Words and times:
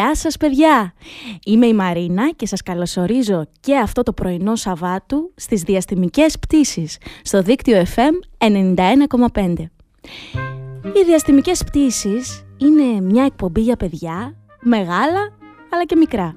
Γεια 0.00 0.14
σας 0.14 0.36
παιδιά! 0.36 0.94
Είμαι 1.44 1.66
η 1.66 1.74
Μαρίνα 1.74 2.30
και 2.36 2.46
σας 2.46 2.62
καλωσορίζω 2.62 3.46
και 3.60 3.76
αυτό 3.76 4.02
το 4.02 4.12
πρωινό 4.12 4.56
Σαββάτου 4.56 5.32
στις 5.36 5.62
διαστημικές 5.62 6.38
πτήσεις 6.38 6.98
στο 7.22 7.42
δίκτυο 7.42 7.82
FM 7.94 8.12
91,5. 8.38 9.54
Οι 10.82 11.04
διαστημικές 11.06 11.64
πτήσεις 11.64 12.44
είναι 12.56 13.00
μια 13.00 13.24
εκπομπή 13.24 13.60
για 13.60 13.76
παιδιά, 13.76 14.36
μεγάλα 14.60 15.32
αλλά 15.70 15.84
και 15.86 15.96
μικρά. 15.96 16.34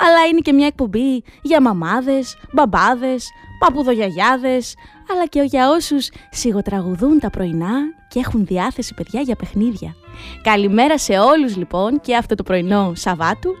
Αλλά 0.00 0.26
είναι 0.30 0.40
και 0.40 0.52
μια 0.52 0.66
εκπομπή 0.66 1.22
για 1.42 1.60
μαμάδες, 1.62 2.36
μπαμπάδες, 2.52 3.30
παπουδογιαγιάδες, 3.58 4.74
αλλά 5.12 5.26
και 5.26 5.40
για 5.40 5.70
όσους 5.70 6.10
σιγοτραγουδούν 6.30 7.18
τα 7.18 7.30
πρωινά 7.30 7.78
και 8.08 8.18
έχουν 8.18 8.46
διάθεση 8.46 8.94
παιδιά 8.94 9.20
για 9.20 9.36
παιχνίδια. 9.36 9.94
Καλημέρα 10.42 10.98
σε 10.98 11.18
όλους 11.18 11.56
λοιπόν 11.56 12.00
και 12.00 12.16
αυτό 12.16 12.34
το 12.34 12.42
πρωινό 12.42 12.92
Σαββάτου, 12.94 13.54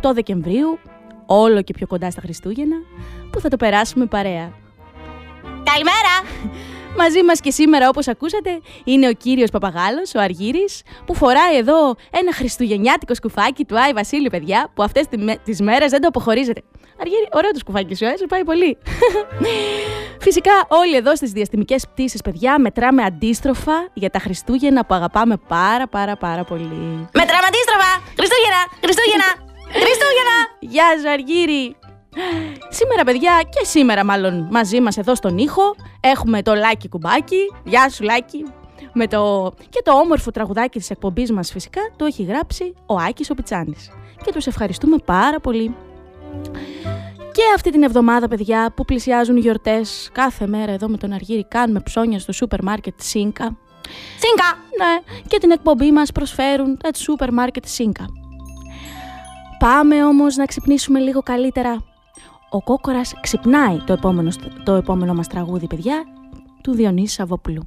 18 0.00 0.12
Δεκεμβρίου, 0.14 0.78
όλο 1.26 1.62
και 1.62 1.72
πιο 1.72 1.86
κοντά 1.86 2.10
στα 2.10 2.20
Χριστούγεννα, 2.20 2.76
που 3.30 3.40
θα 3.40 3.48
το 3.48 3.56
περάσουμε 3.56 4.06
παρέα. 4.06 4.52
Καλημέρα! 5.64 6.14
Μαζί 6.96 7.22
μας 7.22 7.40
και 7.40 7.50
σήμερα 7.50 7.88
όπως 7.88 8.08
ακούσατε 8.08 8.60
είναι 8.84 9.08
ο 9.08 9.12
κύριος 9.12 9.50
Παπαγάλος, 9.50 10.14
ο 10.14 10.20
Αργύρης, 10.20 10.82
που 11.06 11.14
φοράει 11.14 11.56
εδώ 11.56 11.94
ένα 12.10 12.32
χριστουγεννιάτικο 12.32 13.14
σκουφάκι 13.14 13.64
του 13.64 13.78
Άι 13.78 13.92
Βασίλη, 13.92 14.30
παιδιά, 14.30 14.70
που 14.74 14.82
αυτές 14.82 15.04
τις 15.44 15.60
μέρες 15.60 15.90
δεν 15.90 16.00
το 16.00 16.06
αποχωρίζετε. 16.08 16.62
Αργύρη, 17.00 17.28
ωραίο 17.32 17.50
το 17.50 17.58
σκουφάκι 17.58 17.94
σου, 17.94 18.04
ε, 18.04 18.16
σου 18.18 18.26
πάει 18.26 18.44
πολύ. 18.44 18.78
Φυσικά 20.26 20.52
όλοι 20.68 20.96
εδώ 20.96 21.16
στις 21.16 21.30
διαστημικές 21.32 21.86
πτήσεις, 21.88 22.20
παιδιά, 22.22 22.58
μετράμε 22.58 23.02
αντίστροφα 23.02 23.88
για 23.92 24.10
τα 24.10 24.18
Χριστούγεννα 24.18 24.84
που 24.84 24.94
αγαπάμε 24.94 25.36
πάρα 25.48 25.86
πάρα 25.86 26.16
πάρα 26.16 26.44
πολύ. 26.44 27.08
Μετράμε 27.12 27.46
αντίστροφα! 27.48 27.90
Χριστούγεννα! 28.18 28.60
Χριστούγεννα! 28.84 29.28
Χριστούγεννα! 29.82 30.36
Γεια 30.58 30.86
σου 31.00 31.10
Αργύρη! 31.10 31.76
Σήμερα 32.68 33.04
παιδιά 33.04 33.42
και 33.42 33.64
σήμερα 33.64 34.04
μάλλον 34.04 34.48
μαζί 34.50 34.80
μας 34.80 34.96
εδώ 34.96 35.14
στον 35.14 35.38
ήχο 35.38 35.74
έχουμε 36.00 36.42
το 36.42 36.54
Λάκι 36.54 36.88
Κουμπάκι. 36.88 37.52
Γεια 37.64 37.88
σου 37.88 38.02
Λάκι! 38.02 38.44
Με 38.92 39.06
το... 39.06 39.52
Και 39.68 39.80
το 39.84 39.92
όμορφο 39.92 40.30
τραγουδάκι 40.30 40.78
της 40.78 40.90
εκπομπής 40.90 41.32
μας 41.32 41.50
φυσικά 41.50 41.80
το 41.96 42.04
έχει 42.04 42.22
γράψει 42.22 42.74
ο 42.86 42.94
Άκης 42.96 43.30
ο 43.30 43.34
Πιτσάνης. 43.34 43.90
Και 44.24 44.32
τους 44.32 44.46
ευχαριστούμε 44.46 44.96
πάρα 45.04 45.40
πολύ. 45.40 45.74
Και 47.32 47.42
αυτή 47.54 47.70
την 47.70 47.82
εβδομάδα, 47.82 48.28
παιδιά, 48.28 48.72
που 48.76 48.84
πλησιάζουν 48.84 49.36
οι 49.36 49.40
γιορτές, 49.40 50.10
κάθε 50.12 50.46
μέρα 50.46 50.72
εδώ 50.72 50.88
με 50.88 50.96
τον 50.96 51.12
Αργύρι 51.12 51.46
κάνουμε 51.48 51.80
ψώνια 51.80 52.18
στο 52.18 52.32
σούπερ 52.32 52.62
μάρκετ 52.62 52.94
Σίνκα. 52.96 53.56
Σίνκα! 54.18 54.58
Ναι, 54.78 55.14
και 55.26 55.38
την 55.38 55.50
εκπομπή 55.50 55.92
μας 55.92 56.12
προσφέρουν 56.12 56.76
τα 56.76 56.90
σούπερ 56.94 57.32
μάρκετ 57.32 57.64
Σίνκα. 57.66 58.06
Πάμε 59.58 60.04
όμως 60.04 60.36
να 60.36 60.44
ξυπνήσουμε 60.44 60.98
λίγο 60.98 61.20
καλύτερα. 61.20 61.93
Ο 62.50 62.62
Κόκορας 62.62 63.14
ξυπνάει 63.20 63.78
το 63.78 63.92
επόμενο, 63.92 64.30
το 64.64 64.72
επόμενο 64.72 65.14
μας 65.14 65.26
τραγούδι, 65.26 65.66
παιδιά, 65.66 66.04
του 66.62 66.72
Διονύση 66.72 67.14
Σαββόπουλου. 67.14 67.62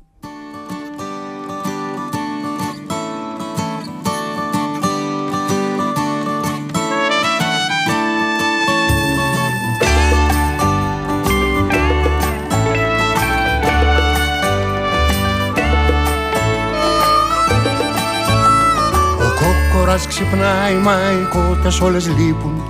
Κόκορας 19.71 20.07
ξυπνάει 20.07 20.75
μα 20.75 20.93
οι 20.93 21.27
κότες 21.29 21.81
όλες 21.81 22.07
λείπουν 22.07 22.61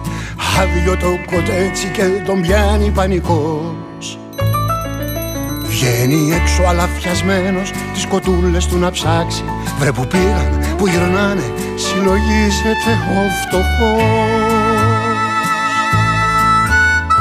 Άδειο 0.61 0.97
το 0.97 1.19
κοτέτσι 1.35 1.87
και 1.87 2.03
τον 2.25 2.41
πιάνει 2.41 2.89
πανικός. 2.89 4.19
Βγαίνει 5.63 6.33
έξω 6.33 6.63
αλαφιασμένος 6.63 7.71
τις 7.93 8.05
κοτούλες 8.05 8.65
του 8.65 8.77
να 8.77 8.91
ψάξει. 8.91 9.43
Βρε 9.79 9.91
που 9.91 10.07
πήγαν, 10.07 10.75
που 10.77 10.87
γυρνάνε, 10.87 11.53
συλλογίζεται 11.75 12.91
ο 13.17 13.29
φτωχός. 13.41 14.67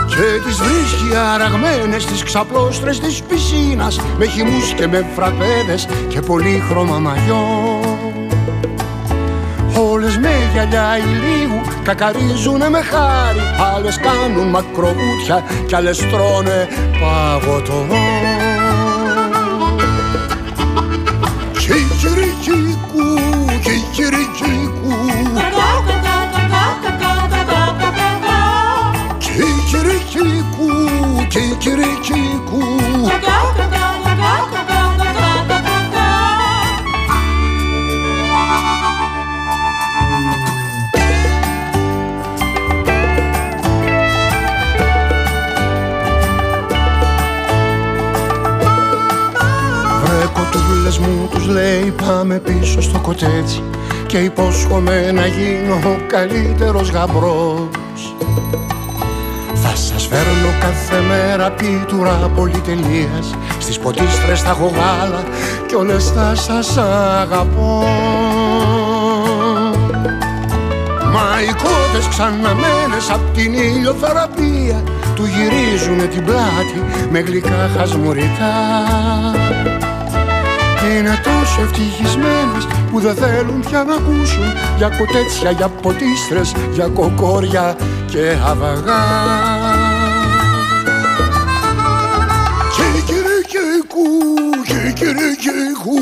Και 0.09 0.49
τις 0.49 0.57
βρίσκει 0.57 1.17
αραγμένες 1.35 2.07
τις 2.07 2.23
ξαπλώστρες 2.23 3.01
της 3.01 3.23
πισίνας 3.23 4.01
Με 4.19 4.27
χυμούς 4.27 4.73
και 4.77 4.87
με 4.87 5.07
φραπέδες 5.15 5.89
και 6.09 6.21
πολύχρωμα 6.21 6.99
μαγιός 6.99 7.86
Όλες 10.06 10.19
με 10.19 10.31
γυαλιά 10.53 10.99
ηλίου 10.99 11.61
κακαρίζουνε 11.84 12.69
με 12.69 12.81
χάρη. 12.81 13.41
Άλλες 13.75 13.99
κάνουν 13.99 14.49
μακροβούτια 14.49 15.44
κι 15.67 15.75
άλλες 15.75 15.99
τρώνε 15.99 16.69
παγωτό 17.00 17.87
τους 51.47 51.54
λέει 51.54 51.95
πάμε 52.07 52.39
πίσω 52.39 52.81
στο 52.81 52.98
κοτέτσι 52.98 53.63
και 54.07 54.19
υπόσχομαι 54.19 55.13
να 55.13 55.27
γίνω 55.27 55.75
ο 55.75 55.97
καλύτερος 56.07 56.91
γαμπρός 56.91 58.15
Θα 59.54 59.77
σας 59.77 60.07
φέρνω 60.07 60.51
κάθε 60.60 61.01
μέρα 61.09 61.51
πίτουρα 61.51 62.31
πολυτελείας 62.34 63.34
Στις 63.59 63.78
ποτίστρες 63.78 64.41
θα 64.41 64.51
έχω 64.51 64.72
γάλα 64.75 65.25
κι 65.66 65.75
όλες 65.75 66.10
θα 66.10 66.34
σας 66.34 66.77
αγαπώ. 66.77 67.84
Μα 71.13 71.43
οι 71.43 71.53
κότες 71.53 72.09
ξαναμένες 72.09 73.10
απ' 73.13 73.34
την 73.34 73.53
ηλιοθεραπεία 73.53 74.83
Του 75.15 75.25
γυρίζουνε 75.25 76.07
την 76.07 76.25
πλάτη 76.25 77.09
με 77.10 77.21
γλυκά 77.21 77.71
χασμουριτά 77.77 78.54
είναι 80.91 81.21
τόσο 81.24 81.60
ευτυχισμένες 81.60 82.66
που 82.91 83.00
δεν 83.00 83.15
θέλουν 83.15 83.60
πια 83.60 83.84
να 83.84 83.94
ακούσουν 83.94 84.53
για 84.77 84.88
κοτέτσια, 84.88 85.50
για 85.50 85.68
ποτίστρες, 85.68 86.54
για 86.72 86.86
κοκόρια 86.86 87.77
και 88.06 88.36
αβαγά. 88.47 89.04
Κικυρικίκου, 92.74 94.06
κικυρικίκου 94.66 95.97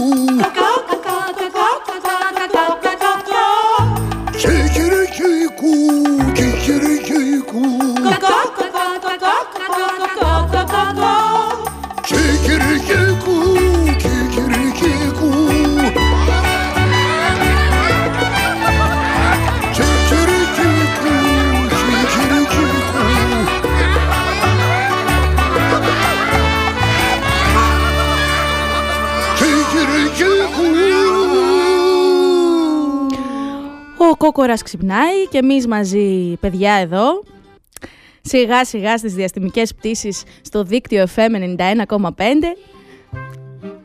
κόκορας 34.25 34.63
ξυπνάει 34.63 35.27
και 35.31 35.39
εμείς 35.39 35.67
μαζί 35.67 36.37
παιδιά 36.41 36.73
εδώ 36.73 37.23
σιγά 38.21 38.65
σιγά 38.65 38.99
στις 38.99 39.15
διαστημικές 39.15 39.75
πτήσεις 39.75 40.23
στο 40.43 40.63
δίκτυο 40.63 41.07
FM 41.17 41.57
91,5 41.59 42.09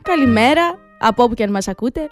Καλημέρα 0.02 0.80
από 1.00 1.24
όπου 1.24 1.34
και 1.34 1.44
αν 1.44 1.52
μας 1.52 1.68
ακούτε 1.68 2.10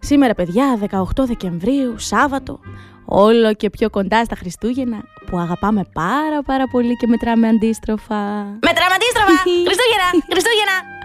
Σήμερα 0.00 0.34
παιδιά 0.34 0.78
18 0.90 1.02
Δεκεμβρίου, 1.24 1.98
Σάββατο 1.98 2.60
Όλο 3.04 3.54
και 3.54 3.70
πιο 3.70 3.90
κοντά 3.90 4.24
στα 4.24 4.36
Χριστούγεννα 4.36 5.04
που 5.26 5.38
αγαπάμε 5.38 5.84
πάρα 5.92 6.42
πάρα 6.42 6.66
πολύ 6.66 6.96
και 6.96 7.06
μετράμε 7.06 7.48
αντίστροφα 7.48 8.14
Μετράμε 8.44 8.94
αντίστροφα! 8.94 9.32
Χριστούγεννα! 9.66 10.08
Χριστούγεννα! 10.30 11.01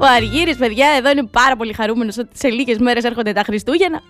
Ο 0.00 0.04
Αργύρης, 0.16 0.56
παιδιά, 0.56 0.86
εδώ 0.98 1.10
είναι 1.10 1.26
πάρα 1.26 1.56
πολύ 1.56 1.72
χαρούμενος 1.72 2.18
ότι 2.18 2.38
σε 2.38 2.48
λίγες 2.48 2.78
μέρες 2.78 3.04
έρχονται 3.04 3.32
τα 3.32 3.42
Χριστούγεννα. 3.42 4.00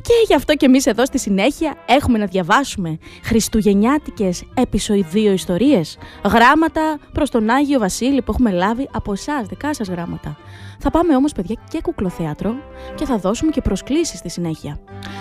Και 0.00 0.12
γι' 0.26 0.34
αυτό 0.34 0.54
και 0.54 0.66
εμείς 0.66 0.86
εδώ 0.86 1.06
στη 1.06 1.18
συνέχεια 1.18 1.74
έχουμε 1.86 2.18
να 2.18 2.26
διαβάσουμε 2.26 2.98
χριστουγεννιάτικες 3.22 4.44
επεισοειδδύο 4.54 5.32
ιστορίες. 5.32 5.98
Γράμματα 6.24 6.98
προς 7.12 7.30
τον 7.30 7.50
Άγιο 7.50 7.78
Βασίλη 7.78 8.22
που 8.22 8.30
έχουμε 8.32 8.50
λάβει 8.50 8.88
από 8.92 9.12
εσάς, 9.12 9.46
δικά 9.46 9.74
σας 9.74 9.88
γράμματα. 9.88 10.36
Θα 10.78 10.90
πάμε 10.90 11.16
όμως, 11.16 11.32
παιδιά, 11.32 11.60
και 11.68 11.80
κουκλοθέατρο 11.82 12.54
και 12.94 13.04
θα 13.04 13.18
δώσουμε 13.18 13.50
και 13.50 13.60
προσκλήσεις 13.60 14.18
στη 14.18 14.30
συνέχεια. 14.30 14.78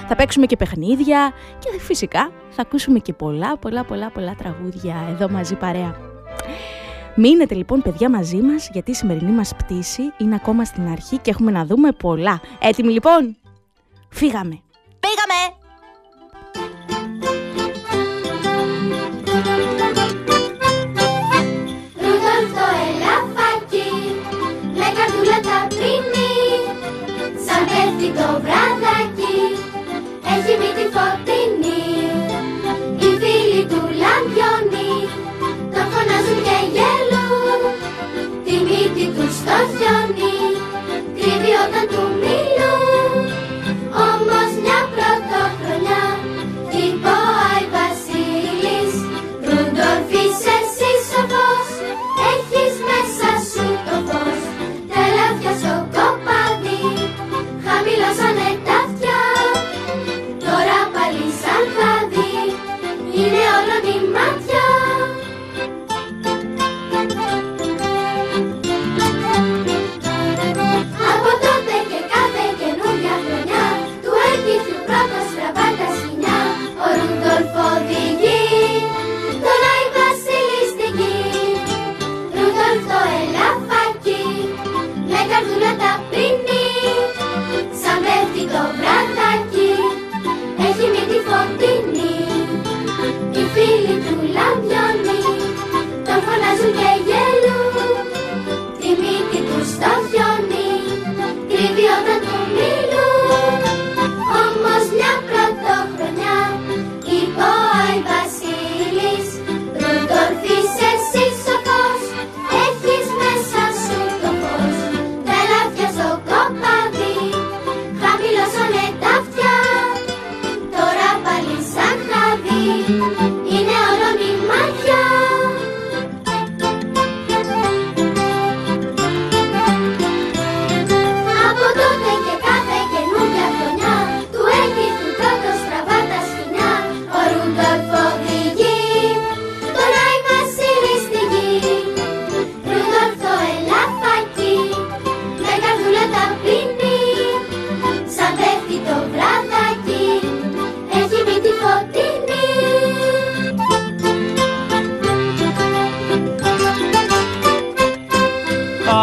Θα 0.08 0.16
παίξουμε 0.16 0.46
και 0.46 0.58
παιχνίδια 0.58 1.32
και 1.60 1.80
φυσικά 1.80 2.32
θα 2.50 2.62
ακούσουμε 2.62 3.00
και 3.00 3.14
πολλά, 3.14 3.58
πολλά, 3.58 3.84
πολλά, 3.84 4.12
πολλά 4.12 4.36
τραγούδια 4.38 5.08
εδώ 5.10 5.30
μαζί 5.30 5.56
παρέα. 5.56 5.96
Μείνετε 7.20 7.56
λοιπόν 7.56 7.82
παιδιά 7.82 8.10
μαζί 8.10 8.38
μας 8.38 8.70
γιατί 8.72 8.92
η 8.92 8.94
σημερινή 8.94 9.32
μας 9.32 9.56
πτήση 9.56 10.02
είναι 10.18 10.36
ακόμα 10.36 10.66
στην 10.66 10.88
αρχή 10.88 11.18
και 11.18 11.30
έχουμε 11.30 11.52
να 11.52 11.66
δούμε 11.66 11.92
πολλά. 11.92 12.42
Έτοιμοι 12.60 12.92
λοιπόν; 12.92 13.38
Φύγαμε! 14.10 14.62
Πήγαμε! 15.00 15.58
το 28.18 28.42
βράδακι 28.44 29.38
έχει 30.34 30.54
μύτη 30.60 30.86
φωτεινή 30.94 30.97
τους 39.18 39.36
στο 39.42 39.58
χιόνι 39.76 40.36
κρύβει 41.18 41.54
όταν 41.66 41.84
του 41.92 42.02
μιλούν 42.22 42.87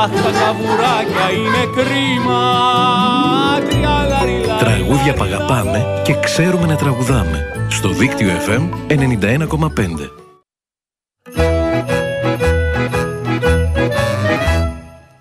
τα 0.08 0.30
καβουράκια 0.40 1.30
είναι 1.36 1.64
κρίμα. 1.76 2.42
Τριάλαριλα. 3.68 4.56
Τραγούδια 4.56 5.14
που 5.14 5.22
αγαπάμε 5.22 6.02
και 6.04 6.14
ξέρουμε 6.20 6.66
να 6.66 6.76
τραγουδάμε. 6.76 7.66
Στο 7.68 7.88
δίκτυο 7.88 8.28
FM 8.46 8.68
91,5. 8.88 10.24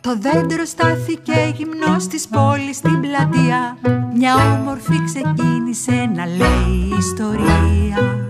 Το 0.01 0.17
δέντρο 0.19 0.65
στάθηκε 0.65 1.53
γυμνός 1.55 2.07
της 2.07 2.27
πόλης 2.27 2.77
στην 2.77 3.01
πλατεία 3.01 3.77
Μια 4.15 4.35
όμορφη 4.35 5.03
ξεκίνησε 5.05 6.11
να 6.15 6.25
λέει 6.25 6.97
ιστορία 6.99 8.22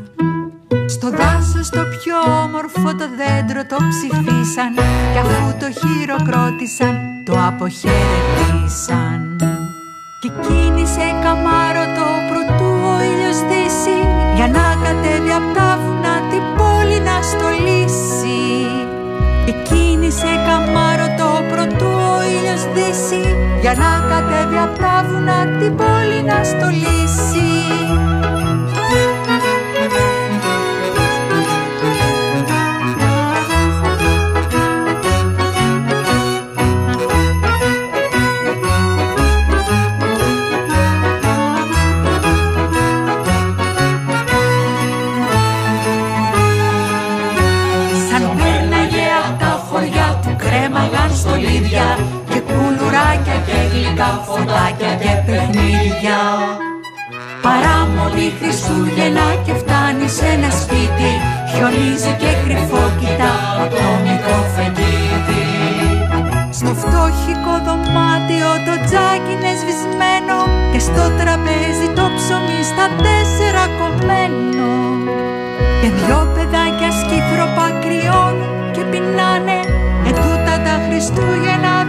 Στο 0.88 1.10
δάσος 1.10 1.70
το 1.70 1.80
πιο 1.80 2.16
όμορφο 2.44 2.96
το 2.96 3.08
δέντρο 3.20 3.66
το 3.66 3.78
ψηφίσαν 3.90 4.74
Κι 5.14 5.20
αφού 5.24 5.58
το 5.60 5.68
χειροκρότησαν 5.80 7.14
το 7.26 7.34
αποχαιρετήσαν. 7.48 9.38
Και 10.22 10.30
κίνησε 10.42 11.06
καμάρωτο 11.24 12.08
προτού 12.30 12.72
ο 12.94 12.96
ήλιος 13.12 13.40
δύσει 13.50 13.98
Για 14.36 14.48
να 14.48 14.66
κατέβει 14.84 15.32
απ' 15.32 15.56
τα 15.56 15.80
βουνά 15.82 16.16
την 16.30 16.44
πόλη 16.58 17.00
να 17.10 17.18
στολίσει. 17.22 18.42
Εκκίνησε 19.48 20.32
καμάρωτο 20.48 21.30
προτού 21.52 21.92
ο 22.16 22.20
ήλιος 22.36 22.64
δύσει 22.74 23.24
Για 23.62 23.74
να 23.74 23.92
κατέβει 24.10 24.58
απ' 24.58 24.78
τα 24.78 25.06
βουνά 25.08 25.40
την 25.60 25.76
πόλη 25.76 26.20
να 26.30 26.44
στολίσει 26.44 27.52
Πάλι 58.24 58.36
Χριστούγεννα 58.42 59.28
και 59.46 59.54
φτάνει 59.62 60.08
σε 60.18 60.26
ένα 60.36 60.50
σπίτι 60.62 61.12
Χιονίζει 61.52 62.14
και 62.22 62.32
κρυφό 62.44 62.84
κοιτά 63.00 63.34
από 63.64 63.76
το 63.76 63.90
μικρό 64.06 64.40
Στο 66.60 66.72
φτωχικό 66.82 67.54
δωμάτιο 67.66 68.52
το 68.68 68.76
τζάκι 68.86 69.32
είναι 69.34 69.52
σβησμένο 69.60 70.38
Και 70.72 70.82
στο 70.88 71.04
τραπέζι 71.20 71.88
το 71.98 72.06
ψωμί 72.18 72.62
στα 72.72 72.86
τέσσερα 73.04 73.64
κομμένο. 73.80 74.72
Και 75.82 75.90
δυο 75.98 76.20
παιδάκια 76.34 76.92
κρυώνουν 77.84 78.54
και 78.74 78.84
πεινάνε 78.92 79.60
Ετούτα 80.10 80.56
τα 80.66 80.76
Χριστούγεννα 80.86 81.83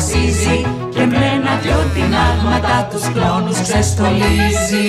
αποφασίζει 0.00 0.66
Και 0.94 1.04
με 1.06 1.16
ένα 1.36 1.52
δυο 1.62 1.80
τεινάγματα 1.94 2.88
τους 2.90 3.04
κλόνους 3.12 3.60
ξεστολίζει. 3.62 4.88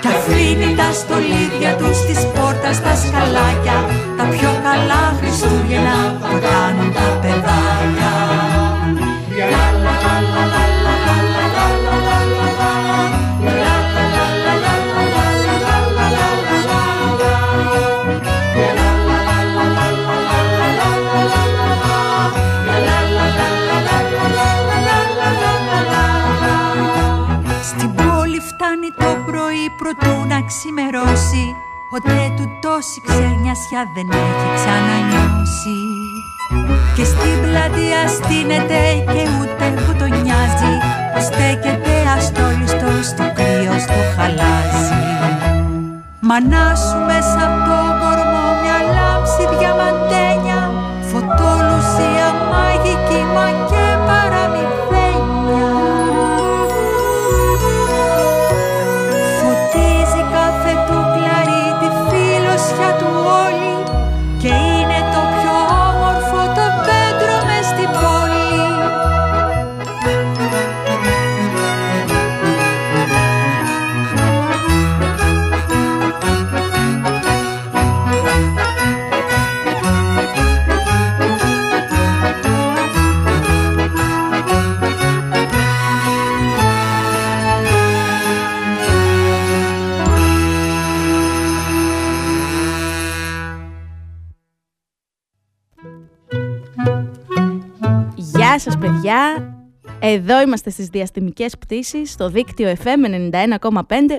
Κι 0.00 0.08
αφήνει 0.16 0.74
τα 0.78 0.88
στολίδια 1.00 1.72
τους 1.78 1.96
στις 1.96 2.20
πόρτα 2.34 2.72
στα 2.72 2.92
σκαλάκια 3.02 3.78
Τα 4.16 4.24
πιο 4.24 4.50
καλά 4.66 5.02
Χριστούγεννα 5.18 5.98
θα 6.20 6.38
κάνουν 6.48 6.92
τα 6.92 7.06
παιδάκια 7.20 8.19
ξημερώσει 30.52 31.44
Ποτέ 31.90 32.20
του 32.36 32.46
τόση 32.64 32.98
ξενιασιά 33.06 33.82
δεν 33.94 34.08
έχει 34.20 34.46
ξανανιώσει. 34.58 35.78
Και 36.96 37.04
στην 37.12 37.36
πλατεία 37.44 38.02
στείνεται 38.16 38.82
και 39.12 39.22
ούτε 39.36 39.64
που 39.80 39.92
το 39.98 40.06
νοιάζει 40.22 40.74
Που 41.12 41.20
στέκεται 41.28 41.94
αστόλιστος 42.16 43.06
στο 43.12 43.24
κρύος 43.36 43.82
στο 43.82 44.00
χαλάζι 44.14 45.02
Μανά 46.28 46.66
σου 46.84 46.98
μέσα 47.08 47.40
από 47.46 47.58
το 47.66 47.78
κορμό 48.00 48.46
μια 48.62 48.78
λάμψη 48.94 49.42
διαμαντένια 49.58 50.49
σας 98.58 98.78
παιδιά, 98.78 99.52
εδώ 99.98 100.40
είμαστε 100.40 100.70
στις 100.70 100.86
διαστημικές 100.86 101.58
πτήσεις 101.58 102.10
στο 102.10 102.28
δίκτυο 102.28 102.74
FM 102.84 103.30
91,5 103.32 104.16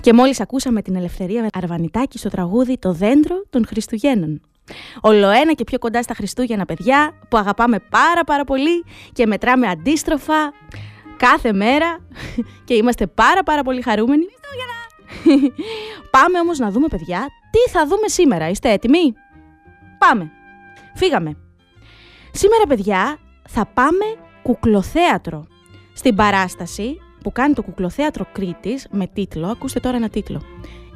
και 0.00 0.12
μόλις 0.12 0.40
ακούσαμε 0.40 0.82
την 0.82 0.96
Ελευθερία 0.96 1.48
Αρβανιτάκη 1.52 2.18
στο 2.18 2.28
τραγούδι 2.28 2.78
«Το 2.78 2.92
δέντρο 2.92 3.44
των 3.50 3.66
Χριστουγέννων». 3.66 4.40
Ολοένα 5.00 5.52
και 5.52 5.64
πιο 5.64 5.78
κοντά 5.78 6.02
στα 6.02 6.14
Χριστούγεννα 6.14 6.64
παιδιά 6.64 7.12
που 7.28 7.36
αγαπάμε 7.36 7.78
πάρα 7.78 8.24
πάρα 8.24 8.44
πολύ 8.44 8.84
και 9.12 9.26
μετράμε 9.26 9.68
αντίστροφα 9.68 10.52
κάθε 11.16 11.52
μέρα 11.52 11.98
και 12.64 12.74
είμαστε 12.74 13.06
πάρα 13.06 13.42
πάρα 13.42 13.62
πολύ 13.62 13.82
χαρούμενοι. 13.82 14.24
Πάμε 16.16 16.40
όμως 16.40 16.58
να 16.58 16.70
δούμε 16.70 16.86
παιδιά 16.88 17.26
τι 17.50 17.70
θα 17.70 17.86
δούμε 17.86 18.08
σήμερα. 18.08 18.48
Είστε 18.48 18.70
έτοιμοι; 18.70 19.12
Πάμε. 19.98 20.30
Φύγαμε. 20.94 21.36
Σήμερα 22.32 22.66
παιδιά 22.68 23.18
θα 23.50 23.66
πάμε 23.74 24.04
κουκλοθέατρο. 24.42 25.46
Στην 25.92 26.14
παράσταση 26.14 27.00
που 27.22 27.32
κάνει 27.32 27.54
το 27.54 27.62
κουκλοθέατρο 27.62 28.26
Κρήτης 28.32 28.86
με 28.90 29.06
τίτλο, 29.06 29.46
ακούστε 29.46 29.80
τώρα 29.80 29.96
ένα 29.96 30.08
τίτλο, 30.08 30.42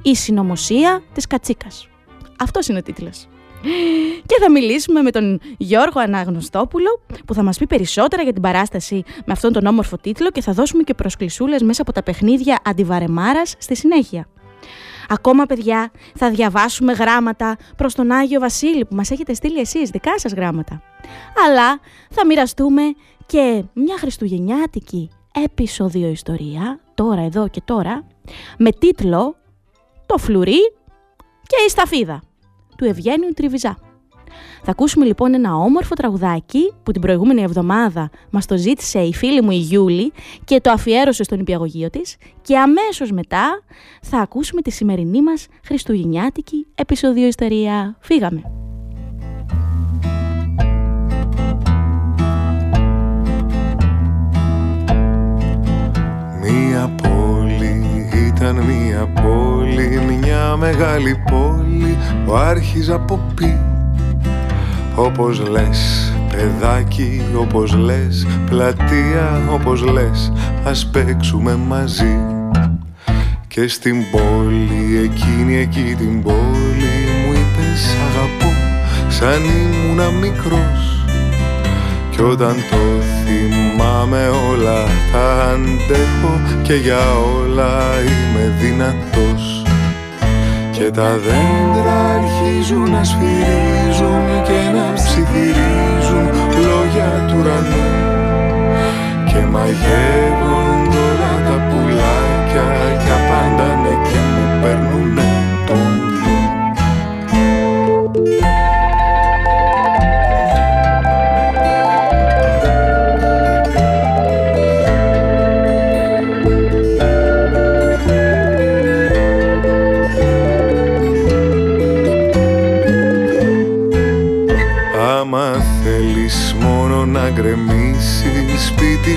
«Η 0.02 0.14
συνωμοσία 0.14 1.02
της 1.12 1.26
Κατσίκας». 1.26 1.88
Αυτός 2.38 2.68
είναι 2.68 2.78
ο 2.78 2.82
τίτλος. 2.82 3.28
Και 4.26 4.37
θα 4.40 4.50
μιλήσουμε 4.50 5.02
με 5.02 5.11
τον 5.11 5.40
Γιώργο 5.56 6.00
Αναγνωστόπουλο 6.00 7.00
που 7.26 7.35
θα 7.35 7.42
μας 7.42 7.59
πει 7.59 7.66
περισσότερα 7.66 8.23
για 8.23 8.32
την 8.32 8.42
παράσταση 8.42 9.02
με 9.25 9.32
αυτόν 9.32 9.52
τον 9.52 9.66
όμορφο 9.66 9.97
τίτλο 9.97 10.30
και 10.30 10.40
θα 10.40 10.52
δώσουμε 10.52 10.82
και 10.82 10.94
προσκλησούλες 10.94 11.62
μέσα 11.62 11.82
από 11.82 11.92
τα 11.92 12.02
παιχνίδια 12.02 12.59
αντιβαρεμάρας 12.64 13.54
στη 13.59 13.76
συνέχεια. 13.76 14.26
Ακόμα 15.12 15.47
παιδιά 15.47 15.90
θα 16.14 16.31
διαβάσουμε 16.31 16.92
γράμματα 16.92 17.57
προς 17.76 17.95
τον 17.95 18.11
Άγιο 18.11 18.40
Βασίλη 18.40 18.85
που 18.85 18.95
μας 18.95 19.11
έχετε 19.11 19.35
στείλει 19.35 19.61
εσείς, 19.61 19.90
δικά 19.90 20.19
σας 20.19 20.33
γράμματα. 20.33 20.83
Αλλά 21.47 21.81
θα 22.11 22.26
μοιραστούμε 22.26 22.83
και 23.26 23.64
μια 23.73 23.97
χριστουγεννιάτικη 23.99 25.11
επεισόδιο 25.45 26.09
ιστορία, 26.09 26.81
τώρα 26.95 27.21
εδώ 27.21 27.49
και 27.49 27.61
τώρα, 27.64 28.07
με 28.59 28.71
τίτλο 28.71 29.37
«Το 30.07 30.19
φλουρί 30.19 30.73
και 31.47 31.57
η 31.66 31.71
σταφίδα» 31.71 32.23
του 32.76 32.85
Ευγένιου 32.85 33.33
Τριβιζά. 33.35 33.91
Θα 34.62 34.70
ακούσουμε 34.70 35.04
λοιπόν 35.04 35.34
ένα 35.34 35.56
όμορφο 35.56 35.94
τραγουδάκι 35.94 36.72
που 36.82 36.92
την 36.92 37.00
προηγούμενη 37.00 37.42
εβδομάδα 37.42 38.10
μας 38.30 38.46
το 38.46 38.56
ζήτησε 38.56 38.98
η 38.98 39.14
φίλη 39.14 39.42
μου 39.42 39.50
η 39.50 39.56
Γιούλη 39.56 40.12
και 40.44 40.60
το 40.60 40.70
αφιέρωσε 40.70 41.22
στον 41.22 41.40
υπηαγωγείο 41.40 41.90
της 41.90 42.16
και 42.42 42.58
αμέσως 42.58 43.10
μετά 43.10 43.62
θα 44.02 44.18
ακούσουμε 44.18 44.62
τη 44.62 44.70
σημερινή 44.70 45.22
μας 45.22 45.46
χριστουγεννιάτικη 45.64 46.66
επεισοδιο 46.74 47.26
ιστορία. 47.26 47.96
Φύγαμε! 48.00 48.42
Μία 56.42 56.94
πόλη 57.02 57.82
ήταν 58.26 58.56
μία 58.56 59.08
πόλη, 59.22 60.18
μια 60.20 60.56
μεγάλη 60.56 61.22
πόλη 61.30 61.96
που 62.24 62.34
άρχιζε 62.34 62.94
από 62.94 63.20
πει 63.34 63.60
όπως 64.94 65.49
λες 65.49 66.12
παιδάκι 66.30 67.22
όπως 67.37 67.75
λες 67.75 68.26
πλατεία 68.50 69.42
όπως 69.52 69.82
λες 69.82 70.32
ας 70.64 70.87
παίξουμε 70.87 71.56
μαζί. 71.56 72.18
Και 73.49 73.68
στην 73.68 73.96
πόλη 74.11 74.99
εκείνη 75.04 75.56
εκεί 75.56 75.94
την 75.99 76.22
πόλη 76.22 76.94
μου 77.25 77.32
είπες 77.32 77.96
αγαπώ 78.08 78.52
σαν 79.08 79.42
ήμουνα 79.44 80.11
μικρός 80.11 80.92
κι 82.11 82.22
όταν 82.22 82.54
το 82.70 82.76
θυμάμαι 83.25 84.28
όλα 84.50 84.84
τα 85.12 85.42
αντέχω 85.42 86.40
και 86.62 86.75
για 86.75 87.00
όλα 87.38 88.00
είμαι 88.00 88.56
δυνατός. 88.61 89.62
Και 90.70 90.90
τα 90.90 91.18
δέντρα 91.18 92.20
αρχίζουν 92.20 92.90
να 92.90 93.04
σφυρίζουν 93.04 93.81
και 94.47 94.61
να 94.75 94.92
ψιθυρίζουν 94.94 96.26
λόγια 96.66 97.25
του 97.28 97.37
ουρανού 97.38 97.87
και 99.26 99.47
μαγεύουν 99.50 100.62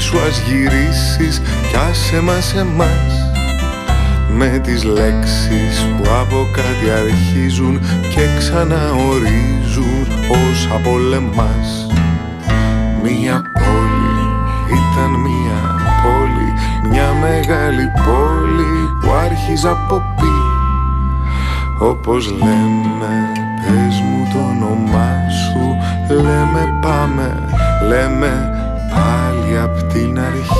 σου 0.05 0.19
ας 0.27 0.39
γυρίσεις 0.39 1.41
Κι 1.69 1.77
άσε 1.89 2.21
μας 2.21 2.55
εμάς. 2.55 3.13
Με 4.37 4.59
τις 4.63 4.83
λέξεις 4.83 5.75
που 5.97 6.03
από 6.21 6.45
κάτι 6.53 6.89
αρχίζουν 6.99 7.79
και 8.09 8.21
ξαναορίζουν 8.37 10.07
ως 10.29 10.69
απολεμάς 10.73 11.87
Μία 13.03 13.41
πόλη 13.53 14.25
ήταν 14.79 15.11
μία 15.27 15.61
πόλη, 16.03 16.49
μια 16.89 17.13
μεγάλη 17.21 17.91
πόλη 18.05 18.97
που 19.01 19.11
άρχιζε 19.11 19.69
από 19.69 20.01
πι. 20.15 20.35
Όπως 21.85 22.31
λέμε 22.31 23.13
πες 23.61 23.95
μου 23.99 24.27
το 24.33 24.39
όνομά 24.39 25.11
σου 25.29 25.77
Λέμε 26.15 26.79
πάμε, 26.81 27.49
λέμε 27.87 28.54
πάλι 29.45 29.57
απ' 29.57 29.91
την 29.93 30.19
αρχή 30.19 30.53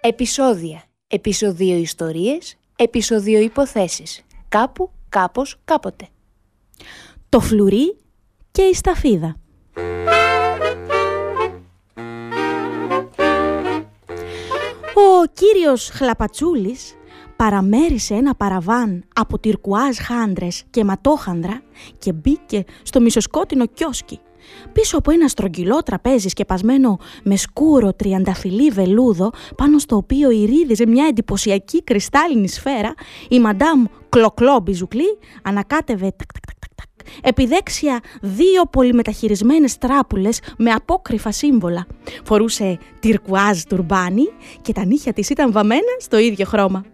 Επισόδια. 0.00 0.82
Επισοδίο 1.06 1.76
ιστορίες. 1.76 2.56
Επισοδίο 2.76 3.40
υποθέσεις. 3.40 4.24
Κάπου, 4.48 4.90
κάπως, 5.08 5.56
κάποτε. 5.64 6.08
Το 7.28 7.40
φλουρί 7.40 7.96
και 8.50 8.62
η 8.62 8.74
σταφίδα. 8.74 9.36
Ο 14.94 15.26
κύριος 15.34 15.90
Χλαπατσούλης 15.92 16.95
παραμέρισε 17.36 18.14
ένα 18.14 18.34
παραβάν 18.34 19.04
από 19.14 19.38
τυρκουάζ 19.38 19.96
χάντρες 19.96 20.64
και 20.70 20.84
ματόχανδρα 20.84 21.62
και 21.98 22.12
μπήκε 22.12 22.64
στο 22.82 23.00
μισοσκότεινο 23.00 23.66
κιόσκι. 23.66 24.20
Πίσω 24.72 24.98
από 24.98 25.10
ένα 25.10 25.28
στρογγυλό 25.28 25.82
τραπέζι 25.82 26.28
σκεπασμένο 26.28 26.98
με 27.22 27.36
σκούρο 27.36 27.92
τριανταφυλλή 27.92 28.70
βελούδο, 28.70 29.32
πάνω 29.56 29.78
στο 29.78 29.96
οποίο 29.96 30.30
ηρύδιζε 30.30 30.86
μια 30.86 31.06
εντυπωσιακή 31.06 31.82
κρυστάλλινη 31.82 32.48
σφαίρα, 32.48 32.94
η 33.28 33.40
μαντάμ 33.40 33.84
Κλοκλό 34.08 34.60
Μπιζουκλή 34.62 35.18
ανακάτευε 35.42 36.04
τακ, 36.04 36.32
τακ, 36.32 36.58
τακ, 36.58 36.74
τακ, 36.74 37.06
επιδέξια 37.22 38.00
δύο 38.20 38.62
πολυμεταχειρισμένες 38.70 39.78
τράπουλες 39.78 40.40
με 40.58 40.70
απόκρυφα 40.70 41.32
σύμβολα. 41.32 41.86
Φορούσε 42.24 42.78
τυρκουάζ 43.00 43.60
τουρμπάνι 43.68 44.24
και 44.62 44.72
τα 44.72 44.84
νύχια 44.84 45.12
της 45.12 45.30
ήταν 45.30 45.52
βαμμένα 45.52 45.96
στο 45.98 46.18
ίδιο 46.18 46.46
χρώμα. 46.46 46.84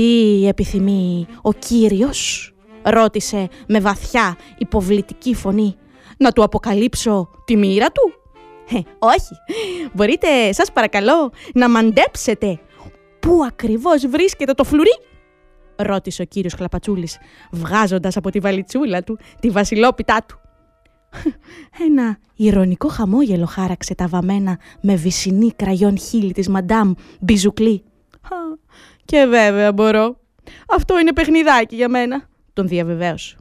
«Τι 0.00 0.46
επιθυμεί 0.46 1.26
ο 1.42 1.52
κύριος» 1.52 2.52
ρώτησε 2.82 3.48
με 3.68 3.80
βαθιά 3.80 4.36
υποβλητική 4.58 5.34
φωνή. 5.34 5.76
«Να 6.16 6.32
του 6.32 6.42
αποκαλύψω 6.42 7.30
τη 7.44 7.56
μοίρα 7.56 7.86
του» 7.86 8.12
ε, 8.76 8.80
όχι, 8.98 9.34
μπορείτε 9.92 10.52
σας 10.52 10.72
παρακαλώ 10.72 11.32
να 11.54 11.68
μαντέψετε 11.68 12.60
πού 13.20 13.44
ακριβώς 13.46 14.06
βρίσκεται 14.06 14.52
το 14.52 14.64
φλουρί; 14.64 14.98
ρώτησε 15.76 16.22
ο 16.22 16.24
κύριος 16.24 16.52
Χλαπατσούλης, 16.54 17.18
βγάζοντας 17.50 18.16
από 18.16 18.30
τη 18.30 18.38
βαλιτσούλα 18.38 19.02
του 19.02 19.18
τη 19.40 19.50
βασιλόπιτά 19.50 20.24
του. 20.28 20.40
Ένα 21.86 22.18
ηρωνικό 22.36 22.88
χαμόγελο 22.88 23.46
χάραξε 23.46 23.94
τα 23.94 24.06
βαμμένα 24.08 24.58
με 24.80 24.94
βυσινή 24.94 25.52
κραγιόν 25.56 25.98
χείλη 25.98 26.32
της 26.32 26.48
μαντάμ 26.48 26.92
Μπιζουκλή. 27.20 27.84
«Και 29.10 29.24
βέβαια 29.24 29.72
μπορώ. 29.72 30.20
Αυτό 30.68 30.98
είναι 30.98 31.12
παιχνιδάκι 31.12 31.74
για 31.74 31.88
μένα», 31.88 32.28
τον 32.52 32.68
διαβεβαίωσε. 32.68 33.36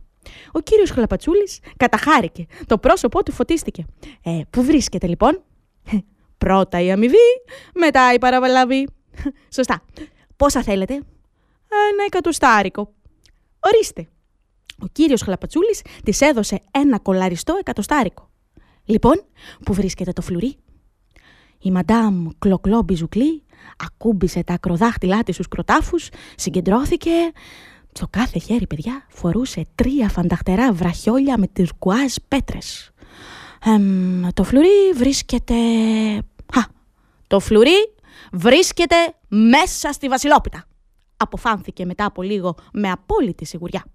Ο 0.51 0.59
κύριος 0.59 0.89
Χλαπατσούλης 0.89 1.59
καταχάρηκε. 1.77 2.45
Το 2.65 2.77
πρόσωπό 2.77 3.23
του 3.23 3.31
φωτίστηκε. 3.31 3.85
«Ε, 4.23 4.41
πού 4.49 4.63
βρίσκεται 4.63 5.07
λοιπόν» 5.07 5.43
«Πρώτα 6.37 6.81
η 6.81 6.91
αμοιβή, 6.91 7.15
μετά 7.75 8.13
η 8.13 8.19
παραβαλαβή». 8.19 8.87
«Σωστά. 9.53 9.81
Πόσα 10.35 10.63
θέλετε» 10.63 10.93
«Ένα 10.93 12.03
εκατοστάρικο». 12.05 12.93
«Ορίστε». 13.59 14.07
Ο 14.81 14.85
κύριος 14.91 15.21
Χλαπατσούλης 15.21 15.81
της 16.03 16.21
έδωσε 16.21 16.61
ένα 16.71 16.99
κολαριστό 16.99 17.55
εκατοστάρικο. 17.59 18.29
«Λοιπόν, 18.85 19.23
πού 19.65 19.73
βρίσκεται 19.73 20.11
το 20.11 20.21
φλουρί» 20.21 20.57
Η 21.61 21.71
μαντάμ 21.71 22.27
Κλοκλό 22.39 22.81
Μπιζουκλή 22.85 23.43
ακούμπησε 23.77 24.43
τα 24.43 24.53
ακροδάχτυλά 24.53 25.23
της 25.23 25.33
στους 25.33 25.47
κροτάφους, 25.47 26.09
συγκεντρώθηκε. 26.35 27.11
Στο 27.91 28.07
κάθε 28.09 28.39
χέρι, 28.39 28.67
παιδιά, 28.67 29.05
φορούσε 29.09 29.65
τρία 29.75 30.09
φανταχτερά 30.09 30.73
βραχιόλια 30.73 31.37
με 31.37 31.47
τυρκουάζ 31.47 32.13
πέτρες. 32.27 32.91
το 34.33 34.43
φλουρί 34.43 34.91
βρίσκεται... 34.95 35.55
Χα, 36.53 36.61
το 37.27 37.39
φλουρί 37.39 37.93
βρίσκεται 38.31 38.95
μέσα 39.27 39.91
στη 39.91 40.07
βασιλόπιτα. 40.07 40.65
Αποφάνθηκε 41.17 41.85
μετά 41.85 42.05
από 42.05 42.21
λίγο 42.21 42.55
με 42.73 42.91
απόλυτη 42.91 43.45
σιγουριά. 43.45 43.85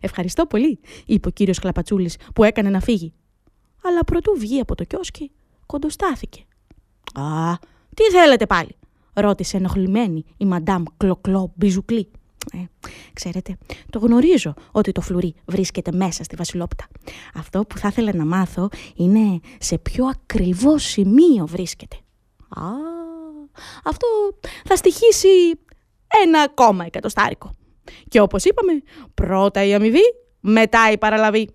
Ευχαριστώ 0.00 0.46
πολύ, 0.46 0.80
είπε 1.06 1.28
ο 1.28 1.30
κύριος 1.30 1.58
Κλαπατσούλης 1.58 2.16
που 2.34 2.44
έκανε 2.44 2.70
να 2.70 2.80
φύγει. 2.80 3.12
Αλλά 3.84 4.04
προτού 4.04 4.38
βγει 4.38 4.60
από 4.60 4.74
το 4.74 4.84
κιόσκι, 4.84 5.30
κοντοστάθηκε. 5.66 6.44
«Α, 7.14 7.54
τι 7.98 8.16
θέλετε 8.16 8.46
πάλι» 8.46 8.78
ρώτησε 9.20 9.56
ενοχλημένη 9.56 10.24
η 10.36 10.44
μαντάμ 10.44 10.82
Κλοκλό 10.96 11.52
Μπιζουκλή. 11.54 12.10
Ε, 12.52 12.58
ξέρετε, 13.12 13.56
το 13.90 13.98
γνωρίζω 13.98 14.54
ότι 14.72 14.92
το 14.92 15.00
φλουρί 15.00 15.34
βρίσκεται 15.46 15.92
μέσα 15.92 16.24
στη 16.24 16.36
βασιλόπιτα. 16.36 16.86
Αυτό 17.34 17.64
που 17.64 17.78
θα 17.78 17.88
ήθελα 17.88 18.14
να 18.14 18.24
μάθω 18.24 18.68
είναι 18.94 19.40
σε 19.58 19.78
ποιο 19.78 20.06
ακριβό 20.06 20.78
σημείο 20.78 21.46
βρίσκεται. 21.46 21.96
Α, 22.48 22.66
αυτό 23.84 24.06
θα 24.64 24.76
στοιχήσει 24.76 25.28
ένα 26.24 26.40
ακόμα 26.40 26.84
εκατοστάρικο. 26.84 27.50
Και 28.08 28.20
όπως 28.20 28.44
είπαμε, 28.44 28.72
πρώτα 29.14 29.64
η 29.64 29.74
αμοιβή, 29.74 30.14
μετά 30.40 30.90
η 30.90 30.98
παραλαβή. 30.98 31.48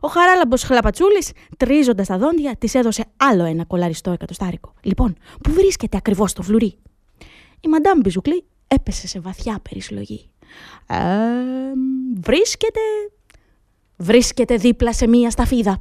Ο 0.00 0.08
χαράλαμπος 0.08 0.62
Χλαπατσούλης, 0.62 1.30
τρίζοντας 1.56 2.06
τα 2.06 2.18
δόντια, 2.18 2.56
της 2.56 2.74
έδωσε 2.74 3.04
άλλο 3.16 3.44
ένα 3.44 3.64
κολαριστό 3.64 4.10
εκατοστάρικο. 4.10 4.74
Λοιπόν, 4.82 5.16
πού 5.42 5.52
βρίσκεται 5.52 5.96
ακριβώς 5.96 6.32
το 6.32 6.42
φλουρί; 6.42 6.78
Η 7.60 7.68
μαντάμ 7.68 8.00
Μπιζουκλή 8.00 8.44
έπεσε 8.68 9.06
σε 9.06 9.20
βαθιά 9.20 9.58
περισλογή. 9.68 10.30
Ε, 10.86 10.96
βρίσκεται. 12.20 12.80
Βρίσκεται 13.96 14.56
δίπλα 14.56 14.92
σε 14.92 15.06
μία 15.08 15.30
σταφίδα, 15.30 15.80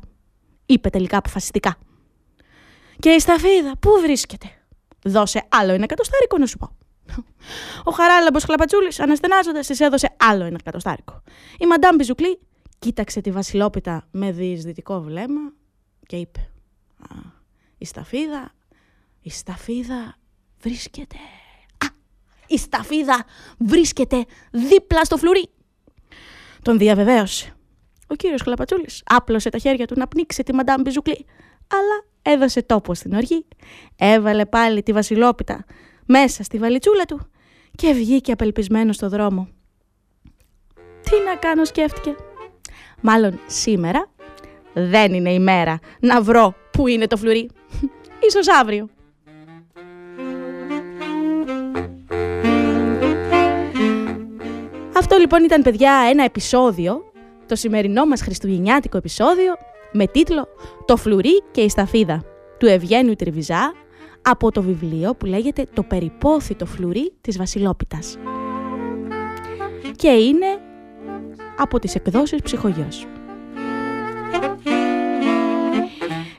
είπε 0.66 0.90
τελικά 0.90 1.18
αποφασιστικά. 1.18 1.78
Και 3.00 3.10
η 3.10 3.20
σταφίδα, 3.20 3.78
πού 3.80 3.90
βρίσκεται; 4.02 4.52
Δώσε 5.04 5.46
άλλο 5.50 5.72
ένα 5.72 5.84
εκατοστάρικο 5.84 6.38
να 6.38 6.46
σου 6.46 6.58
πω. 6.58 6.72
Ο 7.84 7.92
χαράλαμπος 7.92 8.44
Χλαπατσούλης, 8.44 9.00
αναστενάζοντας, 9.00 9.68
της 9.68 9.80
έδωσε 9.80 10.16
άλλο 10.18 10.44
ένα 10.44 10.58
εκατοστάρικο. 10.60 11.24
Η 11.60 11.66
μαντάμ 11.66 11.96
Μπιζουκλή 11.96 12.40
κοίταξε 12.80 13.22
τη 13.22 13.32
βασιλόπιτα 13.32 14.08
με 14.12 14.32
διεισδυτικό 14.32 15.02
βλέμμα 15.02 15.54
και 16.08 16.16
είπε 16.16 16.50
Α, 17.00 17.16
η 17.78 17.86
σταφίδα, 17.86 18.52
η 19.22 19.30
σταφίδα 19.30 20.18
βρίσκεται... 20.62 21.16
Α, 21.78 21.88
η 22.48 22.58
σταφίδα 22.58 23.26
βρίσκεται 23.58 24.26
δίπλα 24.52 25.04
στο 25.04 25.18
φλουρί. 25.18 25.50
Τον 26.62 26.78
διαβεβαίωσε. 26.78 27.54
Ο 28.08 28.16
κύριος 28.16 28.42
Χλαπατσούλης 28.42 29.04
άπλωσε 29.06 29.50
τα 29.50 29.58
χέρια 29.58 29.88
του 29.88 29.94
να 29.98 30.08
πνίξει 30.08 30.44
τη 30.44 30.54
μαντάμ 30.54 30.82
Μπιζουκλή, 30.82 31.26
αλλά 31.68 32.04
έδωσε 32.22 32.62
τόπο 32.62 32.94
στην 32.94 33.14
οργή, 33.14 33.46
έβαλε 33.96 34.46
πάλι 34.46 34.84
τη 34.84 34.92
βασιλόπιτα 34.92 35.66
μέσα 36.06 36.44
στη 36.44 36.58
βαλιτσούλα 36.58 37.06
του 37.06 37.30
και 37.76 37.94
βγήκε 37.94 38.32
απελπισμένος 38.32 38.96
στο 38.96 39.10
δρόμο. 39.10 39.48
Τι 41.02 41.16
να 41.26 41.36
κάνω 41.36 41.66
σκέφτηκε 41.66 42.16
μάλλον 43.02 43.40
σήμερα, 43.46 44.10
δεν 44.74 45.14
είναι 45.14 45.32
η 45.34 45.40
μέρα 45.40 45.80
να 46.00 46.22
βρω 46.22 46.56
που 46.72 46.88
είναι 46.88 47.08
το 47.08 47.18
φλουρί. 47.18 47.50
Ίσως 48.28 48.48
αύριο. 48.60 48.90
Αυτό 54.98 55.18
λοιπόν 55.18 55.44
ήταν 55.44 55.62
παιδιά 55.62 55.92
ένα 56.10 56.24
επεισόδιο, 56.24 57.12
το 57.46 57.56
σημερινό 57.56 58.06
μας 58.06 58.22
χριστουγεννιάτικο 58.22 58.98
επεισόδιο 58.98 59.54
με 59.92 60.08
τίτλο 60.08 60.48
«Το 60.86 60.98
φλουρί 60.98 61.44
και 61.52 61.62
η 61.62 61.70
σταφίδα» 61.70 62.24
του 62.58 62.66
Ευγένιου 62.66 63.16
Τριβιζά 63.16 63.74
από 64.22 64.52
το 64.52 64.62
βιβλίο 64.62 65.16
που 65.16 65.26
λέγεται 65.26 65.66
«Το 65.74 65.84
περιπόθητο 65.84 66.66
φλουρί 66.66 67.14
της 67.22 67.38
Βασιλόπιτας». 67.38 68.18
Και 69.96 70.10
είναι 70.10 70.46
από 71.60 71.80
τις 71.80 71.96
εκδόσεις 71.96 72.42
ψυχογιός. 72.42 73.08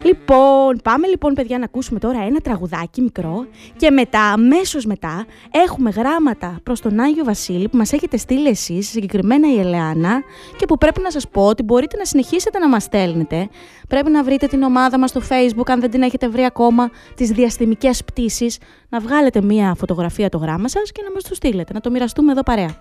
Λοιπόν, 0.05 0.81
πάμε 0.83 1.07
λοιπόν 1.07 1.35
παιδιά 1.35 1.59
να 1.59 1.65
ακούσουμε 1.65 1.99
τώρα 1.99 2.23
ένα 2.23 2.41
τραγουδάκι 2.41 3.01
μικρό 3.01 3.47
και 3.77 3.91
μετά, 3.91 4.21
αμέσως 4.21 4.85
μετά, 4.85 5.27
έχουμε 5.51 5.91
γράμματα 5.91 6.61
προς 6.63 6.81
τον 6.81 7.01
Άγιο 7.01 7.25
Βασίλη 7.25 7.69
που 7.69 7.77
μας 7.77 7.93
έχετε 7.93 8.17
στείλει 8.17 8.49
εσείς, 8.49 8.89
συγκεκριμένα 8.89 9.53
η 9.53 9.59
Ελεάνα 9.59 10.23
και 10.57 10.67
που 10.67 10.79
πρέπει 10.79 11.01
να 11.01 11.11
σας 11.11 11.29
πω 11.29 11.47
ότι 11.47 11.63
μπορείτε 11.63 11.97
να 11.97 12.05
συνεχίσετε 12.05 12.59
να 12.59 12.69
μας 12.69 12.83
στέλνετε. 12.83 13.49
Πρέπει 13.89 14.11
να 14.11 14.23
βρείτε 14.23 14.47
την 14.47 14.63
ομάδα 14.63 14.99
μας 14.99 15.11
στο 15.11 15.21
facebook 15.29 15.67
αν 15.67 15.81
δεν 15.81 15.91
την 15.91 16.03
έχετε 16.03 16.29
βρει 16.29 16.45
ακόμα, 16.45 16.91
τις 17.15 17.31
διαστημικές 17.31 18.05
πτήσεις, 18.05 18.59
να 18.89 19.01
βγάλετε 19.01 19.43
μία 19.43 19.75
φωτογραφία 19.79 20.29
το 20.29 20.39
γράμμα 20.39 20.69
σας 20.69 20.93
και 20.93 21.03
να 21.05 21.13
μας 21.13 21.23
το 21.23 21.35
στείλετε, 21.35 21.73
να 21.73 21.81
το 21.81 21.91
μοιραστούμε 21.91 22.33
εδώ 22.33 22.43
παρέα. 22.43 22.77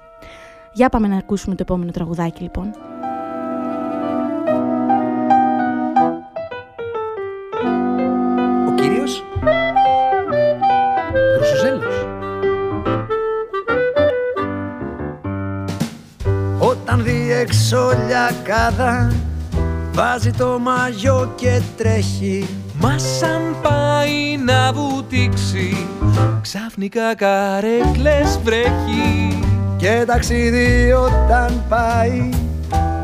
Για 0.74 0.90
πάμε 0.90 1.08
να 1.08 1.18
ακούσουμε 1.18 1.56
το 1.56 1.64
επόμενο 1.68 1.92
τραγουδάκι 1.92 2.42
λοιπόν. 2.42 2.74
Ο 8.68 8.74
κύριος 8.76 9.24
Ρουσουζέλος. 11.38 12.06
Όταν 16.60 17.04
διεξόλια 17.04 18.32
κάδα 18.44 19.16
βάζει 19.92 20.32
το 20.32 20.60
μαγιό 20.60 21.34
και 21.36 21.62
τρέχει 21.78 22.48
Μα 22.82 22.98
σαν 22.98 23.56
πάει 23.62 24.38
να 24.46 24.74
βουτήξει 24.74 25.88
Ξαφνικά 26.42 27.16
καρέκλες 27.16 28.40
βρέχει 28.44 29.40
και 29.80 30.04
ταξίδι 30.08 30.92
όταν 30.92 31.64
πάει 31.70 32.30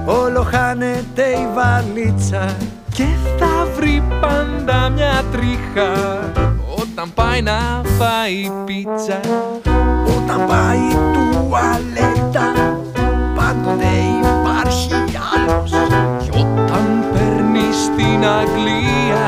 Όλο 0.06 0.42
χάνεται 0.42 1.24
η 1.24 1.48
βαλίτσα. 1.54 2.56
Και 2.94 3.08
θα 3.38 3.68
βρει 3.76 4.04
πάντα 4.22 4.90
μια 4.90 5.24
τρίχα 5.32 5.92
Όταν 6.80 7.14
πάει 7.14 7.42
να 7.42 7.82
φάει 7.98 8.52
πίτσα. 8.66 9.20
Όταν 10.06 10.48
πάει 10.48 10.88
τουαλέτα 11.14 12.52
Πάντοτε 13.36 13.86
υπάρχει 14.22 15.18
άλλος. 15.36 15.72
Κι 16.24 16.30
όταν 16.30 17.06
παίρνει 17.14 17.74
στην 17.84 18.26
Αγγλία 18.26 19.28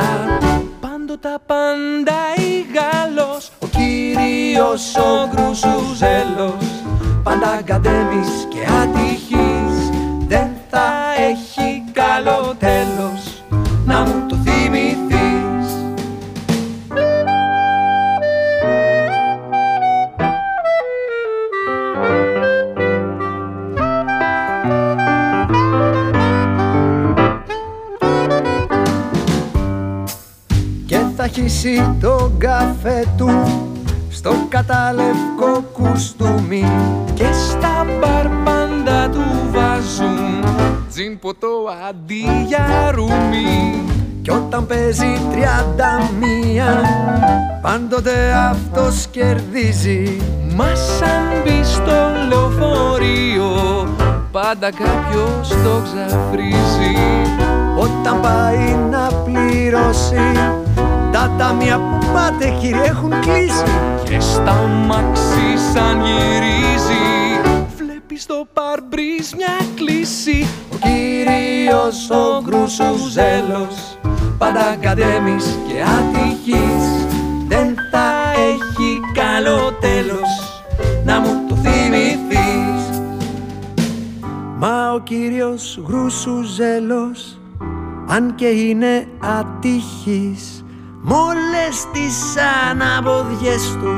Πάντοτε 0.79 1.35
παντάει 1.45 2.65
Γάλλος 2.73 3.51
Ο 3.59 3.67
κύριος 3.67 4.95
ο 4.95 5.29
Γκρουσουζέλος 5.33 6.06
Πάντα 7.67 7.89
αγκαντέμις 7.89 8.47
και 8.49 8.59
ατυχής 8.59 9.26
Πάντοτε 47.77 48.33
αυτός 48.49 49.07
κερδίζει. 49.11 50.21
Μας 50.55 50.79
σαν 50.79 51.41
μπει 51.43 51.63
στο 51.63 52.11
λεωφορείο 52.27 53.87
Πάντα 54.31 54.69
κάποιος 54.71 55.47
το 55.47 55.81
ξαφρίζει. 55.83 56.95
Όταν 57.77 58.21
πάει 58.21 58.75
να 58.91 59.09
πληρώσει 59.25 60.31
Τα 61.11 61.31
ταμεία 61.37 61.77
που 61.77 62.05
πάτε 62.13 62.57
κύριε 62.59 62.83
έχουν 62.83 63.09
κλείσει. 63.09 63.63
Και 64.03 64.19
στα 64.19 64.69
μάξι 64.87 65.73
σαν 65.73 66.01
γυρίζει 66.01 67.05
Βλέπεις 67.77 68.21
στο 68.21 68.47
παρμπρίζ 68.53 69.31
μια 69.35 69.57
κλίση. 69.75 70.47
Ο 70.73 70.75
κύριος 70.81 72.09
ο 72.09 72.41
Γκρουσουζέλος 72.43 73.97
Πάντα 74.37 74.59
αγκαντέμις 74.59 75.57
και 75.67 75.81
ατυχής 75.81 77.16
Μα 84.59 84.91
ο 84.91 84.99
κύριος 84.99 85.79
Γκρουσουζέλος 85.87 87.39
Αν 88.07 88.35
και 88.35 88.47
είναι 88.47 89.07
ατύχης 89.19 90.65
Μ' 91.01 91.11
όλες 91.11 91.85
τις 91.93 92.35
αναποδιές 92.69 93.77
του 93.81 93.95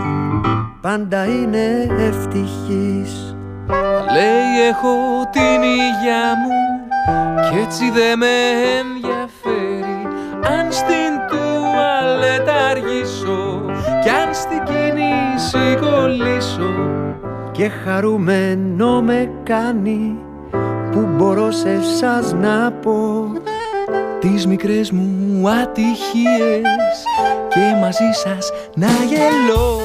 Πάντα 0.82 1.26
είναι 1.26 1.95
ευτυχής. 1.98 3.36
Λέει 4.13 4.67
έχω 4.69 4.95
την 5.32 5.62
υγειά 5.62 6.28
μου 6.41 6.58
Κι 7.50 7.58
έτσι 7.58 7.91
δε 7.91 8.15
με 8.15 8.36
ενδιαφέρει. 8.80 10.08
Αν 10.41 10.72
στην 10.72 11.12
τουαλέτα 11.30 12.65
αργήσω 12.69 13.65
Κι 14.04 14.10
αν 14.10 14.34
στην 14.34 14.63
κίνηση 14.63 15.78
κολλήσω 15.82 16.74
και 17.52 17.69
χαρούμενο 17.69 19.02
με 19.02 19.32
κάνει 19.43 20.17
που 21.00 21.08
μπορώ 21.16 21.52
σε 21.52 21.70
εσάς 21.70 22.34
να 22.34 22.72
πω 22.72 23.26
Τις 24.20 24.48
μικρές 24.48 24.92
μου 24.92 25.50
ατυχίες 25.50 27.04
Και 27.50 27.76
μαζί 27.82 28.12
σας 28.24 28.52
να 28.76 28.88
γελώ. 28.88 29.82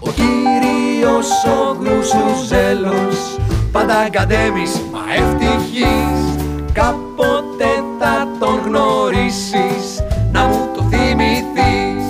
Ο 0.00 0.10
κύριος 0.10 1.28
ο 1.44 1.76
Γκρουσουζέλος 1.80 3.38
πάντα 3.72 3.94
αγκαντέμις 3.98 4.80
μα 4.92 5.00
ευτυχής. 5.14 6.36
Κάποτε 6.72 7.70
θα 7.98 8.28
τον 8.38 8.60
γνωρίσεις 8.64 10.04
να 10.32 10.46
μου 10.46 10.70
το 10.74 10.82
θυμηθείς. 10.82 12.06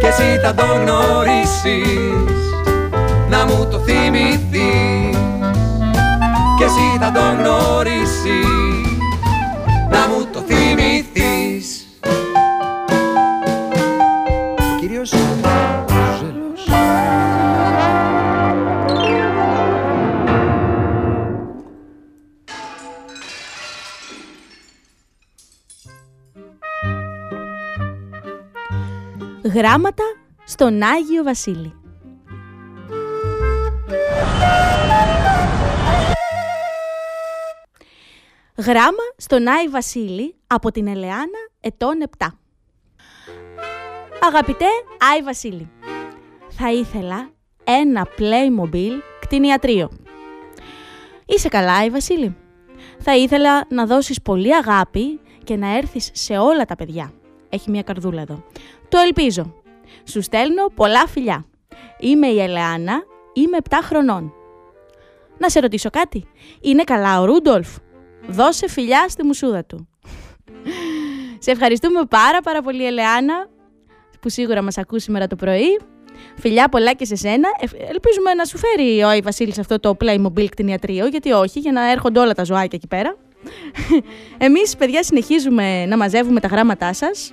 Και 0.00 0.06
εσύ 0.06 0.38
θα 0.42 0.54
τον 0.54 0.82
γνωρίσεις 0.82 2.34
να 3.28 3.44
μου 3.44 3.68
το 3.70 3.78
θυμηθείς. 3.78 5.14
και 5.14 5.23
εσύ 6.76 6.98
θα 6.98 7.12
τον 7.12 7.38
γνωρίσεις 7.38 8.46
να 9.90 10.08
μου 10.08 10.26
το 10.32 10.40
θυμηθείς. 10.40 11.86
Ο 14.58 14.78
κύριος 14.80 15.08
Ζέλος. 15.08 16.68
Γράμματα 29.54 30.02
στον 30.44 30.82
Άγιο 30.82 31.22
Βασίλη. 31.24 31.83
Γράμμα 38.66 39.04
στον 39.16 39.48
Άι 39.48 39.68
Βασίλη 39.68 40.34
από 40.46 40.70
την 40.70 40.86
Ελεάνα 40.86 41.48
ετών 41.60 42.04
7. 42.18 42.26
Αγαπητέ 44.20 44.66
Άι 45.12 45.22
Βασίλη, 45.22 45.70
θα 46.48 46.72
ήθελα 46.72 47.30
ένα 47.64 48.06
Playmobil 48.18 48.90
κτηνιατρίο. 49.20 49.90
Είσαι 51.26 51.48
καλά 51.48 51.72
Άι 51.74 51.90
Βασίλη; 51.90 52.36
Θα 52.98 53.16
ήθελα 53.16 53.66
να 53.68 53.86
δώσεις 53.86 54.22
πολύ 54.22 54.54
αγάπη 54.54 55.20
και 55.44 55.56
να 55.56 55.76
έρθεις 55.76 56.10
σε 56.12 56.38
όλα 56.38 56.64
τα 56.64 56.76
παιδιά. 56.76 57.12
Έχει 57.48 57.70
μια 57.70 57.82
καρδούλα 57.82 58.20
εδώ. 58.20 58.44
Το 58.88 58.98
ελπίζω. 58.98 59.54
Σου 60.04 60.22
στέλνω 60.22 60.66
πολλά 60.74 61.06
φιλιά. 61.06 61.46
Είμαι 61.98 62.26
η 62.26 62.40
Ελεάνα, 62.40 63.02
είμαι 63.32 63.58
7 63.68 63.74
χρονών. 63.82 64.32
Να 65.38 65.48
σε 65.48 65.60
ρωτήσω 65.60 65.90
κάτι. 65.90 66.26
Είναι 66.60 66.84
καλά 66.84 67.20
ο 67.20 67.24
Ρούντολφ; 67.24 67.76
Δώσε 68.28 68.68
φιλιά 68.68 69.08
στη 69.08 69.24
μουσούδα 69.24 69.64
του. 69.64 69.88
σε 71.38 71.50
ευχαριστούμε 71.50 72.04
πάρα 72.04 72.40
πάρα 72.40 72.62
πολύ 72.62 72.86
Ελεάνα 72.86 73.48
που 74.20 74.28
σίγουρα 74.28 74.62
μας 74.62 74.78
ακούς 74.78 75.02
σήμερα 75.02 75.26
το 75.26 75.36
πρωί. 75.36 75.80
Φιλιά 76.38 76.68
πολλά 76.68 76.92
και 76.92 77.04
σε 77.04 77.16
σένα. 77.16 77.48
Ε, 77.60 77.66
ελπίζουμε 77.90 78.34
να 78.34 78.44
σου 78.44 78.58
φέρει 78.58 79.02
ο 79.02 79.08
Άι 79.08 79.20
Βασίλης 79.20 79.58
αυτό 79.58 79.80
το 79.80 79.96
Playmobil 80.00 80.46
κτηνιατρίο, 80.48 81.06
γιατί 81.06 81.32
όχι, 81.32 81.58
για 81.58 81.72
να 81.72 81.90
έρχονται 81.90 82.20
όλα 82.20 82.32
τα 82.32 82.44
ζωάκια 82.44 82.70
εκεί 82.72 82.86
πέρα. 82.86 83.16
Εμείς, 84.38 84.76
παιδιά, 84.76 85.02
συνεχίζουμε 85.02 85.86
να 85.86 85.96
μαζεύουμε 85.96 86.40
τα 86.40 86.48
γράμματά 86.48 86.92
σας, 86.92 87.32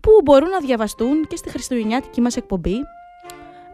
που 0.00 0.10
μπορούν 0.24 0.48
να 0.48 0.58
διαβαστούν 0.58 1.26
και 1.26 1.36
στη 1.36 1.50
χριστουγεννιάτικη 1.50 2.20
μας 2.20 2.36
εκπομπή. 2.36 2.76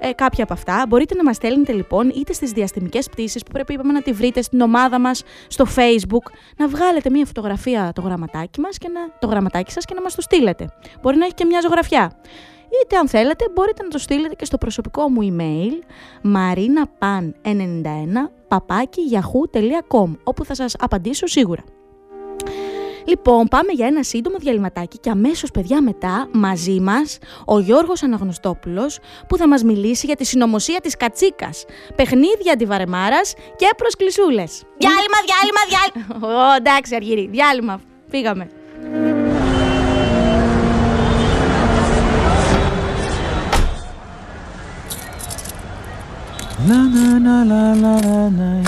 Ε, 0.03 0.13
κάποια 0.13 0.45
από 0.45 0.53
αυτά 0.53 0.85
μπορείτε 0.89 1.15
να 1.15 1.25
μας 1.25 1.37
στέλνετε 1.37 1.73
λοιπόν 1.73 2.09
είτε 2.09 2.33
στις 2.33 2.51
διαστημικές 2.53 3.09
πτήσεις 3.09 3.43
που 3.43 3.51
πρέπει 3.51 3.73
είπαμε, 3.73 3.93
να 3.93 4.03
τη 4.03 4.13
βρείτε 4.13 4.43
στην 4.43 4.61
ομάδα 4.61 4.99
μας 4.99 5.23
στο 5.49 5.65
facebook 5.77 6.33
να 6.57 6.69
βγάλετε 6.69 7.11
μια 7.11 7.25
φωτογραφία 7.25 7.93
το 7.95 8.01
γραμματάκι 8.01 8.61
μας 8.61 8.79
και 8.79 8.89
να, 8.89 9.01
το 9.19 9.27
γραμματάκι 9.27 9.73
σας 9.73 9.85
και 9.85 9.95
να 9.95 10.03
μας 10.03 10.15
το 10.15 10.21
στείλετε. 10.21 10.69
Μπορεί 11.03 11.17
να 11.17 11.25
έχει 11.25 11.35
και 11.35 11.45
μια 11.45 11.61
ζωγραφιά. 11.61 12.13
Είτε 12.83 12.97
αν 12.97 13.09
θέλετε 13.09 13.45
μπορείτε 13.55 13.83
να 13.83 13.89
το 13.89 13.99
στείλετε 13.99 14.35
και 14.35 14.45
στο 14.45 14.59
προσωπικό 14.59 15.09
μου 15.09 15.21
email 15.23 15.73
marinapan91 16.37 18.31
papaki 18.49 19.03
yahoo.com 19.15 20.17
όπου 20.25 20.45
θα 20.45 20.55
σας 20.55 20.75
απαντήσω 20.79 21.27
σίγουρα. 21.27 21.65
Λοιπόν, 23.11 23.49
πάμε 23.49 23.73
για 23.73 23.87
ένα 23.87 24.03
σύντομο 24.03 24.37
διαλυματάκι 24.39 24.99
και 24.99 25.11
αμέσως, 25.11 25.51
παιδιά, 25.51 25.83
μετά 25.83 26.29
μαζί 26.33 26.81
μας 26.81 27.19
ο 27.45 27.59
Γιώργος 27.59 28.03
Αναγνωστόπουλος 28.03 28.99
που 29.29 29.37
θα 29.37 29.49
μας 29.49 29.63
μιλήσει 29.63 30.07
για 30.07 30.17
τη 30.17 30.25
συνωμοσία 30.25 30.81
της 30.81 30.97
Κατσίκας. 30.97 31.65
Παιχνίδια 31.97 32.53
αντιβαρεμάρας 32.53 33.35
και 33.57 33.69
προσκλησούλε. 33.77 34.45
Διάλειμμα, 34.79 35.19
διάλειμμα, 35.27 35.63
διάλειμμα. 35.69 36.51
Ω, 36.53 36.55
εντάξει, 36.57 36.95
Αργύρι, 36.95 37.29
διάλειμμα. 37.33 37.81
Φύγαμε. 38.11 38.49
Να, 46.67 46.77
να, 46.89 47.19
να, 47.19 47.45
λα, 47.45 47.75
λα, 47.75 48.01
λα, 48.01 48.61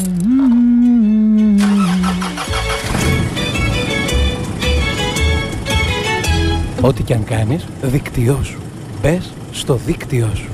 Ό,τι 6.85 7.03
και 7.03 7.15
αν 7.15 7.25
κάνεις, 7.25 7.67
δίκτυό 7.83 8.43
σου. 8.43 8.61
Μπες 9.03 9.33
στο 9.53 9.75
δίκτυό 9.75 10.31
σου. 10.35 10.51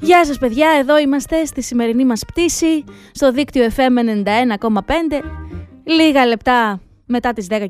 Γεια 0.00 0.24
σας 0.24 0.38
παιδιά, 0.38 0.70
εδώ 0.78 0.98
είμαστε 0.98 1.44
στη 1.44 1.62
σημερινή 1.62 2.04
μας 2.04 2.24
πτήση 2.26 2.84
στο 3.12 3.32
δίκτυο 3.32 3.66
FM 3.76 3.98
91,5 4.58 5.22
λίγα 5.84 6.26
λεπτά 6.26 6.80
μετά 7.06 7.32
τις 7.32 7.46
10.30 7.50 7.60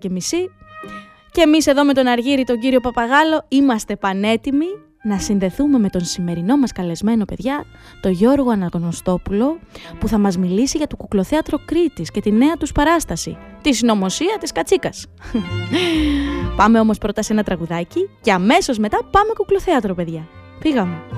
και 1.30 1.40
εμείς 1.40 1.66
εδώ 1.66 1.84
με 1.84 1.92
τον 1.92 2.06
Αργύρι 2.06 2.44
τον 2.44 2.58
κύριο 2.58 2.80
Παπαγάλο 2.80 3.44
είμαστε 3.48 3.96
πανέτοιμοι 3.96 4.66
να 5.02 5.18
συνδεθούμε 5.18 5.78
με 5.78 5.88
τον 5.88 6.04
σημερινό 6.04 6.56
μας 6.56 6.72
καλεσμένο 6.72 7.24
παιδιά, 7.24 7.64
τον 8.00 8.12
Γιώργο 8.12 8.50
Αναγνωστόπουλο, 8.50 9.58
που 9.98 10.08
θα 10.08 10.18
μας 10.18 10.36
μιλήσει 10.36 10.76
για 10.76 10.86
το 10.86 10.96
κουκλοθέατρο 10.96 11.58
Κρήτης 11.64 12.10
και 12.10 12.20
τη 12.20 12.32
νέα 12.32 12.56
τους 12.56 12.72
παράσταση, 12.72 13.36
τη 13.62 13.72
συνωμοσία 13.72 14.36
της 14.40 14.52
Κατσίκας. 14.52 15.06
πάμε 16.56 16.80
όμως 16.80 16.98
πρώτα 16.98 17.22
σε 17.22 17.32
ένα 17.32 17.42
τραγουδάκι 17.42 18.10
και 18.20 18.32
αμέσως 18.32 18.78
μετά 18.78 18.98
πάμε 19.10 19.32
κουκλοθέατρο 19.36 19.94
παιδιά. 19.94 20.28
Πήγαμε. 20.60 21.11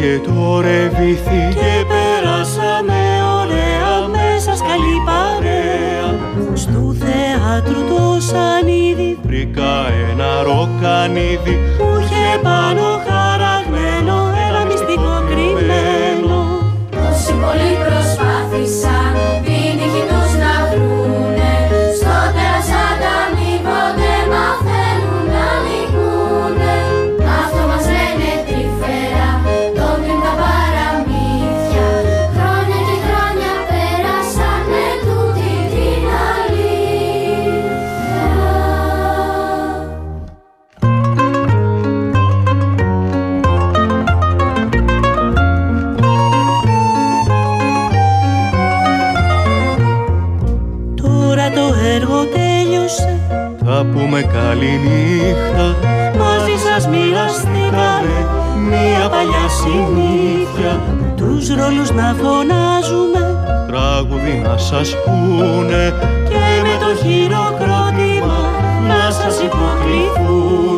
Και 0.00 0.20
το 0.26 0.60
ρεβίθι 0.60 1.42
και 1.54 1.84
περάσαμε 1.90 3.00
ωραία 3.40 4.08
μέσα 4.08 4.56
σκαλή 4.56 4.98
παρέα 5.06 6.08
Στου 6.54 6.96
θέατρου 7.00 7.84
το 7.94 8.20
σανίδι 8.20 9.18
Βρήκα 9.22 9.86
ένα 10.10 10.42
ροκανίδι. 10.42 11.56
Που 11.78 11.86
είχε 12.00 12.38
πάνω 12.42 12.82
χαραγμένο 13.06 14.16
ένα 14.48 14.64
μυστικό 14.64 15.14
κρυμμένο. 15.28 16.38
Όσοι 17.08 17.32
πολλοί 17.42 17.72
προσπάθησαν 17.84 19.12
πούμε 54.20 54.42
καλή 54.42 54.80
νύχτα. 54.84 55.76
Μαζί 56.18 56.56
σας 56.66 56.88
μοιραστήκαμε 56.88 58.16
μία 58.68 59.08
παλιά 59.08 59.46
συνήθεια. 59.60 60.80
Τους 61.16 61.48
ρόλους 61.48 61.90
να 61.90 62.14
φωνάζουμε. 62.22 63.20
Τραγούδι 63.66 64.42
να 64.44 64.56
σας 64.58 64.94
πούνε. 65.04 65.94
Και 66.28 66.44
με 66.62 66.74
το 66.82 66.90
χειροκρότημα 67.02 68.40
να 68.88 69.10
σας 69.10 69.40
υποκληθούνε 69.40 70.69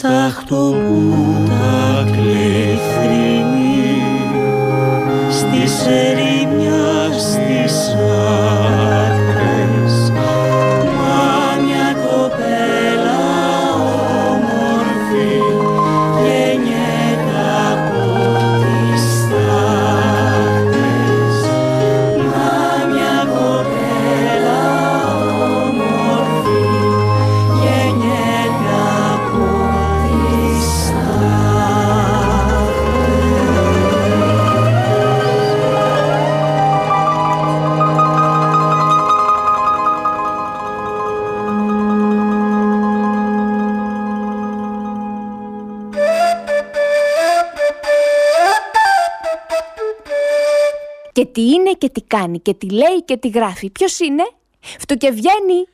Κι 0.00 0.06
στάχτω 0.06 0.74
τι 51.32 51.50
είναι 51.50 51.72
και 51.78 51.88
τι 51.88 52.02
κάνει 52.02 52.40
και 52.40 52.54
τι 52.54 52.70
λέει 52.70 53.04
και 53.04 53.16
τι 53.16 53.28
γράφει. 53.28 53.70
Ποιος 53.70 53.98
είναι; 53.98 54.22
Φτου 54.78 54.94
και 54.94 55.10
βγαίνει. 55.10 55.66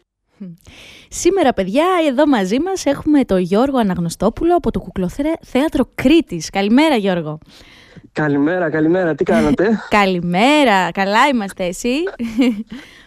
Σήμερα, 1.09 1.53
παιδιά, 1.53 1.85
εδώ 2.09 2.27
μαζί 2.27 2.61
μας 2.61 2.85
έχουμε 2.85 3.25
τον 3.25 3.39
Γιώργο 3.39 3.79
Αναγνωστόπουλο 3.79 4.57
από 4.57 4.71
το 4.71 4.81
Κουκλοθέατρο 4.81 5.89
Κρήτης. 5.95 6.51
Καλημέρα, 6.51 6.97
Γιώργο. 6.97 7.39
Καλημέρα, 8.13 8.71
καλημέρα. 8.71 9.15
Τι 9.15 9.25
κάνατε; 9.25 9.79
Καλημέρα. 9.89 10.91
Καλά 10.91 11.27
είμαστε, 11.33 11.65
εσύ; 11.65 11.95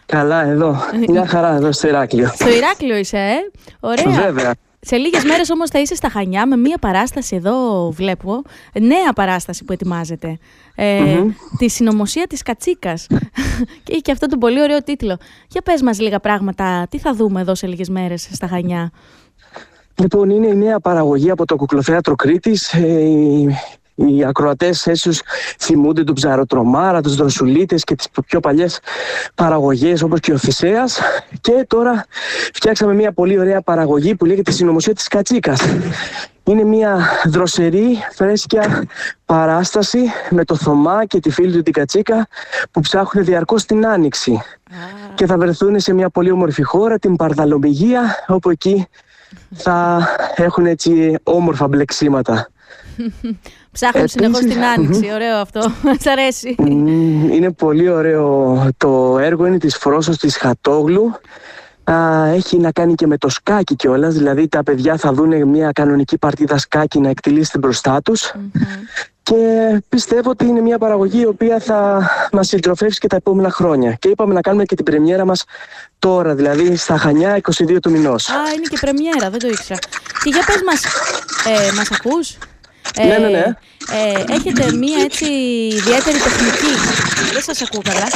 Καλά, 0.05 0.45
εδώ. 0.45 0.77
Μια 1.09 1.27
χαρά 1.27 1.55
εδώ 1.55 1.71
στο 1.71 1.87
Ηράκλειο. 1.87 2.27
Στο 2.33 2.49
Ηράκλειο 2.49 2.95
είσαι, 2.95 3.17
ε; 3.17 3.35
Ωραία. 3.79 4.09
Βέβαια. 4.09 4.53
Σε 4.81 4.95
λίγες 4.95 5.23
μέρες 5.23 5.49
όμως 5.49 5.69
θα 5.69 5.79
είσαι 5.79 5.95
στα 5.95 6.09
Χανιά 6.09 6.47
με 6.47 6.55
μία 6.55 6.77
παράσταση 6.77 7.35
εδώ 7.35 7.89
βλέπω, 7.91 8.41
νέα 8.81 9.13
παράσταση 9.15 9.63
που 9.63 9.73
ετοιμάζεται. 9.73 10.37
Ε, 10.75 11.01
Μμμ. 11.01 11.31
Τη 11.57 11.69
συνωμοσία 11.69 12.27
της 12.27 12.41
Κατσίκας. 12.41 13.07
και 13.83 13.91
έχει 13.91 14.01
και 14.01 14.11
αυτό 14.11 14.27
τον 14.27 14.39
πολύ 14.39 14.61
ωραίο 14.61 14.83
τίτλο. 14.83 15.17
Για 15.47 15.61
πες 15.61 15.81
μας 15.81 15.99
λίγα 15.99 16.19
πράγματα, 16.19 16.87
τι 16.89 16.99
θα 16.99 17.13
δούμε 17.13 17.41
εδώ 17.41 17.55
σε 17.55 17.67
λίγες 17.67 17.89
μέρες 17.89 18.29
στα 18.31 18.47
Χανιά; 18.47 18.91
Λοιπόν, 19.95 20.29
είναι 20.29 20.47
η 20.47 20.55
νέα 20.55 20.79
παραγωγή 20.79 21.29
από 21.29 21.45
το 21.45 21.55
Κουκλοθέατρο 21.55 22.15
Κρήτης. 22.15 22.73
Ε, 22.73 23.59
οι, 24.07 24.15
οι 24.15 24.25
ακροατές 24.25 24.85
ίσως 24.85 25.21
θυμούνται 25.59 26.03
τον 26.03 26.15
Ψαροτρομάρα, 26.15 27.01
τους 27.01 27.15
Δροσουλίτες 27.15 27.83
και 27.83 27.95
τις 27.95 28.07
πιο 28.25 28.39
παλιές 28.39 28.79
παραγωγές 29.35 30.01
όπως 30.01 30.19
και 30.19 30.33
ο 30.33 30.37
Θησέας. 30.37 30.99
Και 31.41 31.65
τώρα 31.67 32.05
φτιάξαμε 32.53 32.93
μια 32.93 33.11
πολύ 33.11 33.39
ωραία 33.39 33.61
παραγωγή 33.61 34.15
που 34.15 34.25
λέγεται 34.25 34.51
Συνωμοσία 34.51 34.93
της 34.93 35.07
Κατσίκας. 35.07 35.61
Είναι 36.43 36.63
μια 36.63 37.09
δροσερή, 37.25 37.97
φρέσκια 38.13 38.87
παράσταση 39.25 39.99
με 40.29 40.45
το 40.45 40.55
Θωμά 40.55 41.05
και 41.05 41.19
τη 41.19 41.29
φίλη 41.29 41.51
του 41.51 41.61
την 41.61 41.73
Κατσίκα 41.73 42.27
που 42.71 42.81
ψάχνουν 42.81 43.25
διαρκώς 43.25 43.65
την 43.65 43.87
Άνοιξη. 43.87 44.41
Και 45.15 45.25
θα 45.25 45.37
βρεθούν 45.37 45.79
σε 45.79 45.93
μια 45.93 46.09
πολύ 46.09 46.31
όμορφη 46.31 46.63
χώρα, 46.63 46.99
την 46.99 47.15
Παρδαλομυγία, 47.15 48.23
όπου 48.27 48.49
εκεί 48.49 48.87
θα 49.55 50.07
έχουν 50.35 50.65
έτσι 50.65 51.15
όμορφα 51.23 51.67
μπλεξίματα. 51.67 52.49
Ψάχνουν 53.71 54.03
Επίσης, 54.03 54.21
συνεχώς 54.21 54.39
την 54.39 54.63
άνοιξη. 54.63 55.05
μμμ. 55.05 55.13
Ωραίο 55.13 55.37
αυτό. 55.37 55.71
Μ' 55.81 56.09
αρέσει. 56.09 56.55
Μμμ, 56.57 57.31
Είναι 57.31 57.51
πολύ 57.51 57.89
ωραίο. 57.89 58.67
Το 58.77 59.17
έργο 59.19 59.45
είναι 59.45 59.57
της 59.57 59.77
Φρόσος 59.77 60.17
της 60.17 60.37
Χατόγλου. 60.37 61.11
Α, 61.91 62.25
έχει 62.27 62.57
να 62.57 62.71
κάνει 62.71 62.95
και 62.95 63.07
με 63.07 63.17
το 63.17 63.29
σκάκι 63.29 63.75
κιόλας. 63.75 64.13
Δηλαδή 64.13 64.47
τα 64.47 64.63
παιδιά 64.63 64.97
θα 64.97 65.13
δουν 65.13 65.47
μια 65.47 65.71
κανονική 65.71 66.17
παρτίδα 66.17 66.57
σκάκι 66.57 66.99
να 66.99 67.09
εκτελήσεται 67.09 67.57
μπροστά 67.57 68.01
τους. 68.01 68.33
Και 69.23 69.35
πιστεύω 69.89 70.29
ότι 70.29 70.45
είναι 70.45 70.61
μια 70.61 70.77
παραγωγή 70.77 71.21
η 71.21 71.25
οποία 71.25 71.59
θα 71.59 72.09
μας 72.31 72.47
συντροφεύσει 72.47 72.99
και 72.99 73.07
τα 73.07 73.15
επόμενα 73.15 73.49
χρόνια. 73.49 73.93
Και 73.99 74.07
είπαμε 74.09 74.33
να 74.33 74.41
κάνουμε 74.41 74.63
και 74.63 74.75
την 74.75 74.85
πρεμιέρα 74.85 75.25
μας 75.25 75.43
τώρα, 75.99 76.35
δηλαδή 76.35 76.75
στα 76.75 76.97
Χανιά 76.97 77.35
22 77.35 77.79
του 77.81 77.91
μηνός. 77.91 78.29
Α, 78.29 78.33
είναι 78.55 78.65
και 78.69 78.77
πρεμιέρα, 78.81 79.29
δεν 79.29 79.39
το 79.39 79.47
ήξερα. 79.47 79.79
Και 80.23 80.29
για 80.29 80.43
πες 80.45 80.61
μας, 80.65 80.83
ε, 81.45 81.71
μας 81.75 81.91
ακούς; 81.91 82.37
Ναι, 82.97 83.17
ναι, 83.17 83.27
ναι. 83.27 83.43
Ε, 83.91 84.33
έχετε 84.33 84.75
μία 84.75 85.01
έτσι 85.03 85.25
ιδιαίτερη 85.71 86.17
τεχνική. 86.17 86.73
Δεν 87.33 87.41
σας 87.41 87.61
ακούω 87.61 87.81
καλά. 87.83 88.07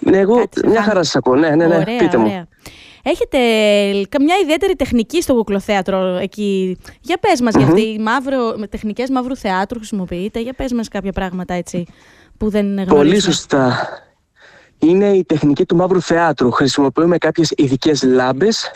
Ναι, 0.00 0.18
εγώ 0.18 0.42
μια 0.66 0.82
χαρά 0.82 1.02
σας 1.02 1.16
ακούω. 1.16 1.34
Ναι, 1.34 1.48
ναι, 1.48 1.66
ναι. 1.66 1.76
Ωραία, 1.76 1.96
Πείτε 1.98 2.16
μου. 2.16 2.26
ωραία. 2.26 2.46
Έχετε 3.02 3.38
καμιά 4.08 4.34
ιδιαίτερη 4.42 4.76
τεχνική 4.76 5.22
στο 5.22 5.34
κουκλοθέατρο 5.34 5.98
εκεί. 6.16 6.78
Για 7.00 7.16
πες 7.20 7.40
μας, 7.40 7.54
για 7.54 7.66
αυτή 7.66 7.98
μαύρο, 8.00 8.54
με 8.56 8.66
τεχνικές 8.66 9.10
μαύρου 9.10 9.36
θεάτρου 9.36 9.78
χρησιμοποιείτε. 9.78 10.40
Για 10.40 10.52
πες 10.52 10.72
μας 10.72 10.88
κάποια 10.88 11.12
πράγματα 11.12 11.54
έτσι 11.54 11.84
που 12.38 12.50
δεν 12.50 12.66
γνωρίζουμε. 12.66 12.96
Πολύ 12.96 13.20
σωστά. 13.20 13.88
Είναι 14.78 15.08
η 15.08 15.24
τεχνική 15.24 15.64
του 15.64 15.76
μαύρου 15.76 16.00
θεάτρου. 16.02 16.50
Χρησιμοποιούμε 16.50 17.18
κάποιες 17.18 17.52
ειδικές 17.56 18.02
λάμπες, 18.02 18.70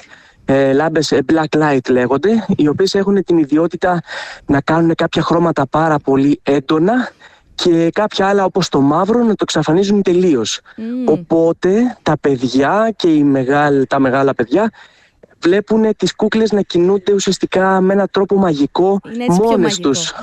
ε, 0.44 0.72
λάμπες 0.72 1.12
ε, 1.12 1.24
black 1.32 1.58
light 1.58 1.90
λέγονται, 1.90 2.44
οι 2.56 2.68
οποίες 2.68 2.94
έχουν 2.94 3.24
την 3.24 3.38
ιδιότητα 3.38 4.02
να 4.46 4.60
κάνουν 4.60 4.94
κάποια 4.94 5.22
χρώματα 5.22 5.66
πάρα 5.66 5.98
πολύ 5.98 6.40
έντονα 6.42 7.10
και 7.54 7.90
κάποια 7.92 8.26
άλλα 8.26 8.44
όπως 8.44 8.68
το 8.68 8.80
μαύρο 8.80 9.18
να 9.18 9.28
το 9.28 9.36
εξαφανίζουν 9.40 10.02
τελείως. 10.02 10.60
Οπότε 11.06 11.96
τα 12.02 12.18
παιδιά 12.20 12.92
και 12.96 13.08
οι 13.08 13.22
μεγάλοι, 13.24 13.86
τα 13.86 13.98
μεγάλα 13.98 14.34
παιδιά 14.34 14.70
βλέπουν 15.42 15.96
τις 15.96 16.14
κούκλες 16.14 16.52
να 16.52 16.60
κινούνται 16.60 17.12
ουσιαστικά 17.12 17.80
με 17.80 17.92
έναν 17.92 18.08
τρόπο 18.10 18.36
μαγικό 18.36 19.00
Είναι 19.14 19.24
έτσι 19.24 19.40
πιο 19.40 19.50
μόνες 19.50 19.78
μαγικό. 19.78 19.88
τους. 19.88 20.14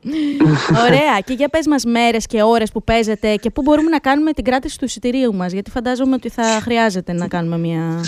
Ωραία. 0.86 1.20
Και 1.24 1.32
για 1.32 1.48
πες 1.48 1.66
μας 1.66 1.84
μέρες 1.84 2.26
και 2.26 2.42
ώρες 2.42 2.72
που 2.72 2.82
παίζετε 2.82 3.34
και 3.34 3.50
πού 3.50 3.62
μπορούμε 3.62 3.88
να 3.88 3.98
κάνουμε 3.98 4.32
την 4.32 4.44
κράτηση 4.44 4.78
του 4.78 4.84
εισιτηρίου 4.84 5.34
μας. 5.34 5.52
Γιατί 5.52 5.70
φαντάζομαι 5.70 6.14
ότι 6.14 6.28
θα 6.28 6.42
χρειάζεται 6.42 7.12
να 7.12 7.28
κάνουμε 7.28 7.58
μια... 7.58 8.00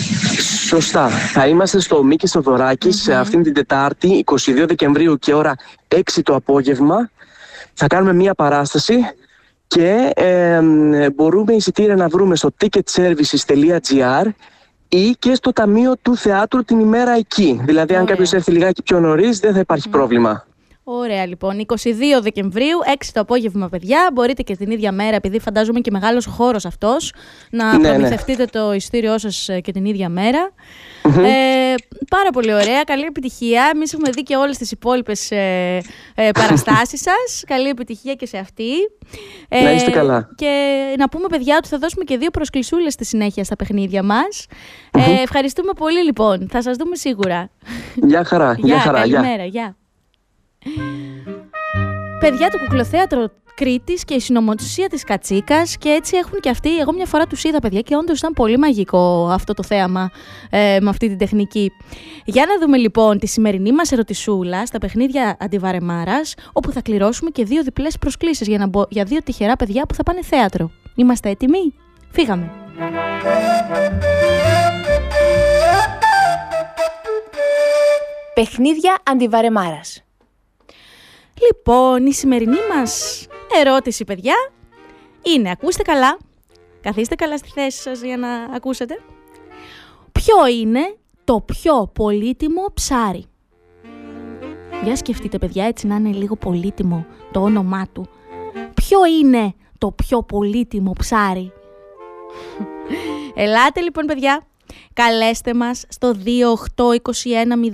Σωστά. 0.67 1.07
Θα 1.09 1.47
είμαστε 1.47 1.79
στο 1.79 2.03
Μίκης 2.03 2.29
Στοδωράκη 2.29 2.91
σε 2.91 3.15
αυτήν 3.15 3.43
την 3.43 3.53
Τετάρτη, 3.53 4.23
22 4.25 4.63
Δεκεμβρίου 4.67 5.17
και 5.17 5.33
ώρα 5.33 5.55
6 5.95 5.99
το 6.23 6.35
απόγευμα. 6.35 7.09
Θα 7.73 7.87
κάνουμε 7.87 8.13
μία 8.13 8.33
παράσταση 8.33 8.95
και 9.67 10.11
ε, 10.15 10.59
μ, 10.61 10.91
μπορούμε 11.15 11.53
εισιτήρια 11.53 11.95
να 11.95 12.07
βρούμε 12.07 12.35
στο 12.35 12.49
ticketservices.gr 12.59 14.27
ή 14.89 15.15
και 15.19 15.35
στο 15.35 15.51
Ταμείο 15.51 15.93
του 16.01 16.15
Θεάτρου 16.15 16.63
την 16.63 16.79
ημέρα 16.79 17.11
εκεί. 17.11 17.61
Δηλαδή, 17.65 17.95
αν 17.95 18.05
κάποιος 18.05 18.33
έρθει 18.33 18.51
λιγάκι 18.51 18.83
πιο 18.83 18.99
νωρίς, 18.99 19.39
δεν 19.39 19.53
θα 19.53 19.59
υπάρχει 19.59 19.89
πρόβλημα. 19.89 20.45
Ωραία, 20.87 21.25
λοιπόν. 21.25 21.65
22 21.67 21.73
Δεκεμβρίου, 22.21 22.77
6 22.97 23.11
το 23.13 23.19
απόγευμα, 23.19 23.69
παιδιά. 23.69 24.09
Μπορείτε 24.13 24.41
και 24.41 24.55
την 24.55 24.71
ίδια 24.71 24.91
μέρα, 24.91 25.15
επειδή 25.15 25.39
φαντάζομαι 25.39 25.79
και 25.79 25.91
μεγάλος 25.91 26.25
χώρος 26.25 26.65
αυτός, 26.65 27.13
να 27.51 27.71
Ναι, 27.77 27.77
ναι. 27.77 27.89
προμηθευτείτε 27.93 28.45
το 28.45 28.73
ειστήριό 28.73 29.17
σας 29.17 29.49
και 29.61 29.71
την 29.71 29.85
ίδια 29.85 30.09
μέρα. 30.09 30.51
Ε, 31.03 31.73
πάρα 32.09 32.29
πολύ 32.33 32.53
ωραία. 32.53 32.83
Καλή 32.83 33.03
επιτυχία. 33.03 33.71
Εμείς 33.73 33.93
έχουμε 33.93 34.09
δει 34.09 34.23
και 34.23 34.35
όλες 34.35 34.57
τις 34.57 34.71
υπόλοιπες 34.71 35.31
ε, 35.31 35.77
ε, 36.15 36.29
παραστάσεις 36.31 37.01
σας. 37.07 37.43
Καλή 37.47 37.69
επιτυχία 37.69 38.13
και 38.13 38.25
σε 38.25 38.37
αυτή. 38.37 38.71
Ε, 39.49 39.61
Να 39.63 39.71
είστε 39.71 39.91
καλά. 39.91 40.29
Και 40.35 40.71
να 40.97 41.09
πούμε, 41.09 41.27
παιδιά, 41.27 41.55
ότι 41.57 41.67
θα 41.67 41.77
δώσουμε 41.77 42.03
και 42.03 42.17
δύο 42.17 42.29
προσκλησούλε 42.29 42.89
στη 42.89 43.05
συνέχεια 43.05 43.43
στα 43.43 43.55
παιχνίδια 43.55 44.03
μας. 44.03 44.45
Ε, 44.91 45.21
ευχαριστούμε 45.21 45.71
πολύ, 45.73 46.03
λοιπόν. 46.03 46.47
Θα 46.51 46.61
σας 46.61 46.75
δούμε 46.77 46.95
σίγουρα. 46.95 47.49
Γεια 47.95 48.23
χαρά, 48.23 48.55
γεια 48.57 48.79
χαρά, 48.79 49.05
γεια. 49.05 49.15
καλημέρα, 49.19 49.45
γεια. 49.45 49.75
Παιδιά 52.19 52.49
του 52.49 52.57
κουκλοθέατρο 52.57 53.31
Κρήτης 53.55 54.03
και 54.05 54.13
η 54.13 54.19
συνωμοσία 54.19 54.87
της 54.87 55.03
Κατσίκας 55.03 55.77
και 55.77 55.89
έτσι 55.89 56.17
έχουν 56.17 56.39
και 56.39 56.49
αυτοί, 56.49 56.77
εγώ 56.77 56.93
μια 56.93 57.05
φορά 57.05 57.25
τους 57.25 57.43
είδα 57.43 57.59
παιδιά 57.59 57.81
και 57.81 57.95
όντως 57.95 58.17
ήταν 58.17 58.33
πολύ 58.33 58.57
μαγικό 58.57 59.29
αυτό 59.31 59.53
το 59.53 59.63
θέαμα 59.63 60.11
ε, 60.49 60.77
με 60.81 60.89
αυτή 60.89 61.07
την 61.07 61.17
τεχνική. 61.17 61.71
Για 62.25 62.45
να 62.45 62.59
δούμε 62.59 62.77
λοιπόν 62.77 63.19
τη 63.19 63.27
σημερινή 63.27 63.71
μας 63.71 63.91
ερωτησούλα 63.91 64.65
στα 64.65 64.77
παιχνίδια 64.77 65.37
Αντιβαρεμάρας 65.39 66.33
όπου 66.53 66.71
θα 66.71 66.81
κληρώσουμε 66.81 67.29
και 67.29 67.43
δύο 67.43 67.63
διπλές 67.63 67.97
προσκλήσεις 67.97 68.47
για, 68.47 68.57
να 68.57 68.67
μπο- 68.67 68.85
για 68.89 69.03
δύο 69.03 69.19
τυχερά 69.23 69.55
παιδιά 69.55 69.85
που 69.85 69.93
θα 69.93 70.03
πάνε 70.03 70.23
θέατρο. 70.23 70.71
Είμαστε 70.95 71.29
έτοιμοι; 71.29 71.73
Φύγαμε. 72.11 72.51
Παιχνίδια 78.33 78.97
αντιβαρεμάρας. 79.03 80.04
Λοιπόν, 81.41 82.05
η 82.05 82.13
σημερινή 82.13 82.57
μας 82.75 83.25
ερώτηση, 83.61 84.03
παιδιά, 84.03 84.35
είναι, 85.21 85.51
ακούστε 85.51 85.81
καλά, 85.81 86.17
καθίστε 86.81 87.15
καλά 87.15 87.37
στη 87.37 87.49
θέση 87.49 87.81
σας 87.81 88.01
για 88.01 88.17
να 88.17 88.29
ακούσετε. 88.33 88.99
Ποιο 90.11 90.47
είναι 90.47 90.97
το 91.23 91.41
πιο 91.41 91.91
πολύτιμο 91.93 92.65
ψάρι; 92.73 93.25
Για 94.83 94.95
σκεφτείτε, 94.95 95.37
παιδιά, 95.37 95.65
έτσι 95.65 95.87
να 95.87 95.95
είναι 95.95 96.11
λίγο 96.11 96.35
πολύτιμο 96.35 97.05
το 97.31 97.41
όνομά 97.41 97.87
του. 97.93 98.07
Ποιο 98.73 99.05
είναι 99.05 99.53
το 99.77 99.91
πιο 99.91 100.23
πολύτιμο 100.23 100.93
ψάρι; 100.97 101.51
Ελάτε 103.35 103.81
λοιπόν 103.81 104.05
παιδιά, 104.05 104.47
καλέστε 104.93 105.53
μας 105.53 105.85
στο 105.89 106.13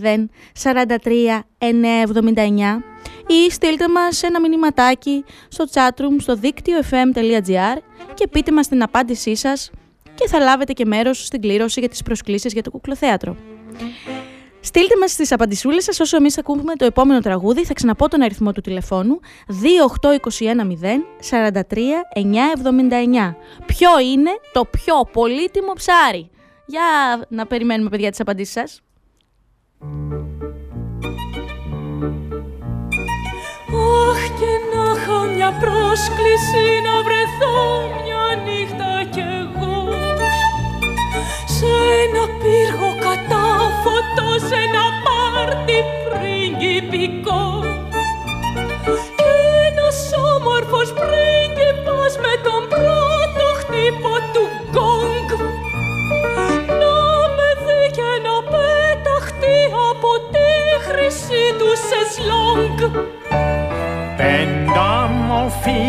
28210 0.04 0.26
43 0.64 1.40
979 1.58 2.91
ή 3.32 3.52
στείλτε 3.52 3.88
μας 3.90 4.24
ένα 4.24 4.40
μηνυματάκι 4.40 5.26
στο 5.48 5.66
chatroom 5.74 6.16
στο 6.18 6.36
δίκτυο 6.36 6.80
fm.gr 6.90 7.78
και 8.14 8.28
πείτε 8.28 8.52
μας 8.52 8.68
την 8.68 8.84
απάντησή 8.84 9.36
σας 9.36 9.72
και 10.16 10.28
θα 10.28 10.40
λάβετε 10.40 10.74
και 10.74 10.86
μέρος 10.86 11.26
στην 11.26 11.42
κλήρωση 11.42 11.80
για 11.80 11.90
τις 11.90 12.04
προσκλήσεις 12.04 12.54
για 12.54 12.64
το 12.64 12.72
κουκλοθέατρο. 12.72 13.36
Στείλτε 14.64 14.98
μας 15.00 15.16
τις 15.16 15.32
απαντησούλες 15.32 15.84
σας 15.84 16.00
όσο 16.00 16.18
εμείς 16.18 16.38
ακούμε 16.38 16.76
το 16.76 16.86
επόμενο 16.86 17.20
τραγούδι. 17.20 17.66
Θα 17.66 17.74
ξαναπώ 17.74 18.08
τον 18.08 18.22
αριθμό 18.22 18.52
του 18.52 18.62
τηλεφώνου 18.62 19.20
28210 19.48 21.04
43 21.30 21.62
979. 22.14 23.36
Ποιο 23.66 24.00
είναι 24.00 24.32
το 24.54 24.66
πιο 24.66 24.94
πολύτιμο 25.12 25.74
ψάρι; 25.74 26.30
Για 26.66 26.82
να 27.28 27.46
περιμένουμε 27.46 27.90
παιδιά 27.90 28.10
τις 28.10 28.20
απαντήσεις 28.20 28.54
σας. 28.54 28.82
Αχ 34.10 34.22
και 34.40 34.52
να 34.72 34.84
είχα 34.96 35.20
μια 35.36 35.52
πρόσκληση 35.62 36.64
να 36.88 36.96
βρεθώ 37.06 37.58
μια 38.04 38.24
νύχτα 38.46 38.92
κι 39.14 39.24
εγώ 39.40 39.78
Σε 41.56 41.72
ένα 42.04 42.24
πύργο 42.42 42.91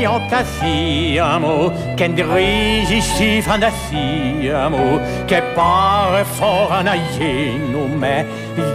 Pendamo 0.03 0.27
fiotasiamo, 0.27 1.95
che 1.95 2.13
drigi 2.13 3.01
si 3.01 3.41
fantasiamo, 3.41 5.01
che 5.27 5.41
pare 5.55 6.25
forana 6.25 6.97
jenume, 7.17 8.27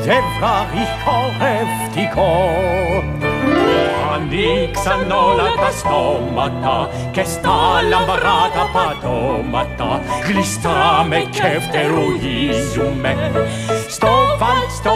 zevraricho 0.03 1.17
heftico. 1.39 2.27
Ανοίξαν 4.13 5.11
όλα 5.11 5.47
τα 5.61 5.71
στόματα 5.71 6.89
και 7.11 7.23
στα 7.23 7.81
λαμπράτα 7.89 8.69
πατώματα 8.73 10.01
γλιστρά 10.27 11.05
με 11.07 11.17
και 11.17 11.59
φτερουγίζουμε 11.59 13.15
στο 13.87 14.07
βάλ 14.39 14.69
στο 14.69 14.91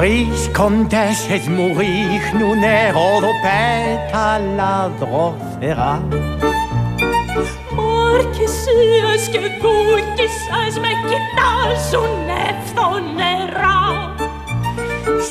Riche 0.00 0.52
comtesse 0.52 1.40
mourich 1.48 2.32
nun 2.32 2.62
eroro 2.62 3.32
peta 3.42 4.38
la 4.56 4.88
drofera 5.00 5.92
Ορκησίες 7.74 9.28
και 9.30 9.38
κούκκισες 9.38 10.74
με 10.82 10.92
κοιτάζουν 11.08 12.28
ευθονερά 12.48 14.14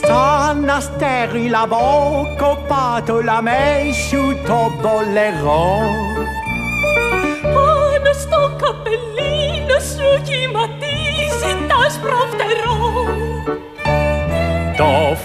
Σαν 0.02 0.70
αστέρι 0.70 1.50
λαμπό 1.50 2.24
κοπάτω 2.38 3.22
λαμέσου 3.24 4.24
το 4.48 4.72
μπολερό 4.82 5.80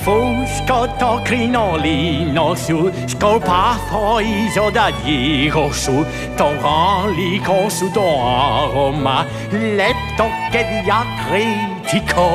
φούσκο 0.01 0.95
το 0.99 1.21
κρινολίνο 1.23 2.55
σου 2.67 2.93
σκορπαθοίζοντα 3.07 4.91
γύρω 5.05 5.73
σου 5.73 6.07
το 6.37 6.45
γαλλικό 6.45 7.69
σου 7.69 7.91
το 7.95 8.05
άρωμα 8.61 9.27
λεπτό 9.51 10.27
και 10.51 10.59
διακριτικό 10.59 12.31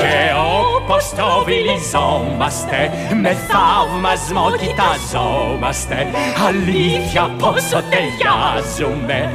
και 0.00 0.32
όπως 0.76 1.10
το 1.10 1.44
βιλιζόμαστε 1.44 2.90
με 3.22 3.36
θαυμασμό 3.48 4.50
κοιταζόμαστε 4.50 6.06
αλήθεια 6.46 7.30
πόσο 7.38 7.82
ταιριάζουμε 7.90 9.32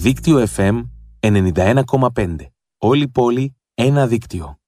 Δίκτυο 0.00 0.46
FM 0.56 0.82
91,5. 1.20 2.36
Όλη 2.78 3.08
πόλη, 3.08 3.56
ένα 3.74 4.06
δίκτυο. 4.06 4.59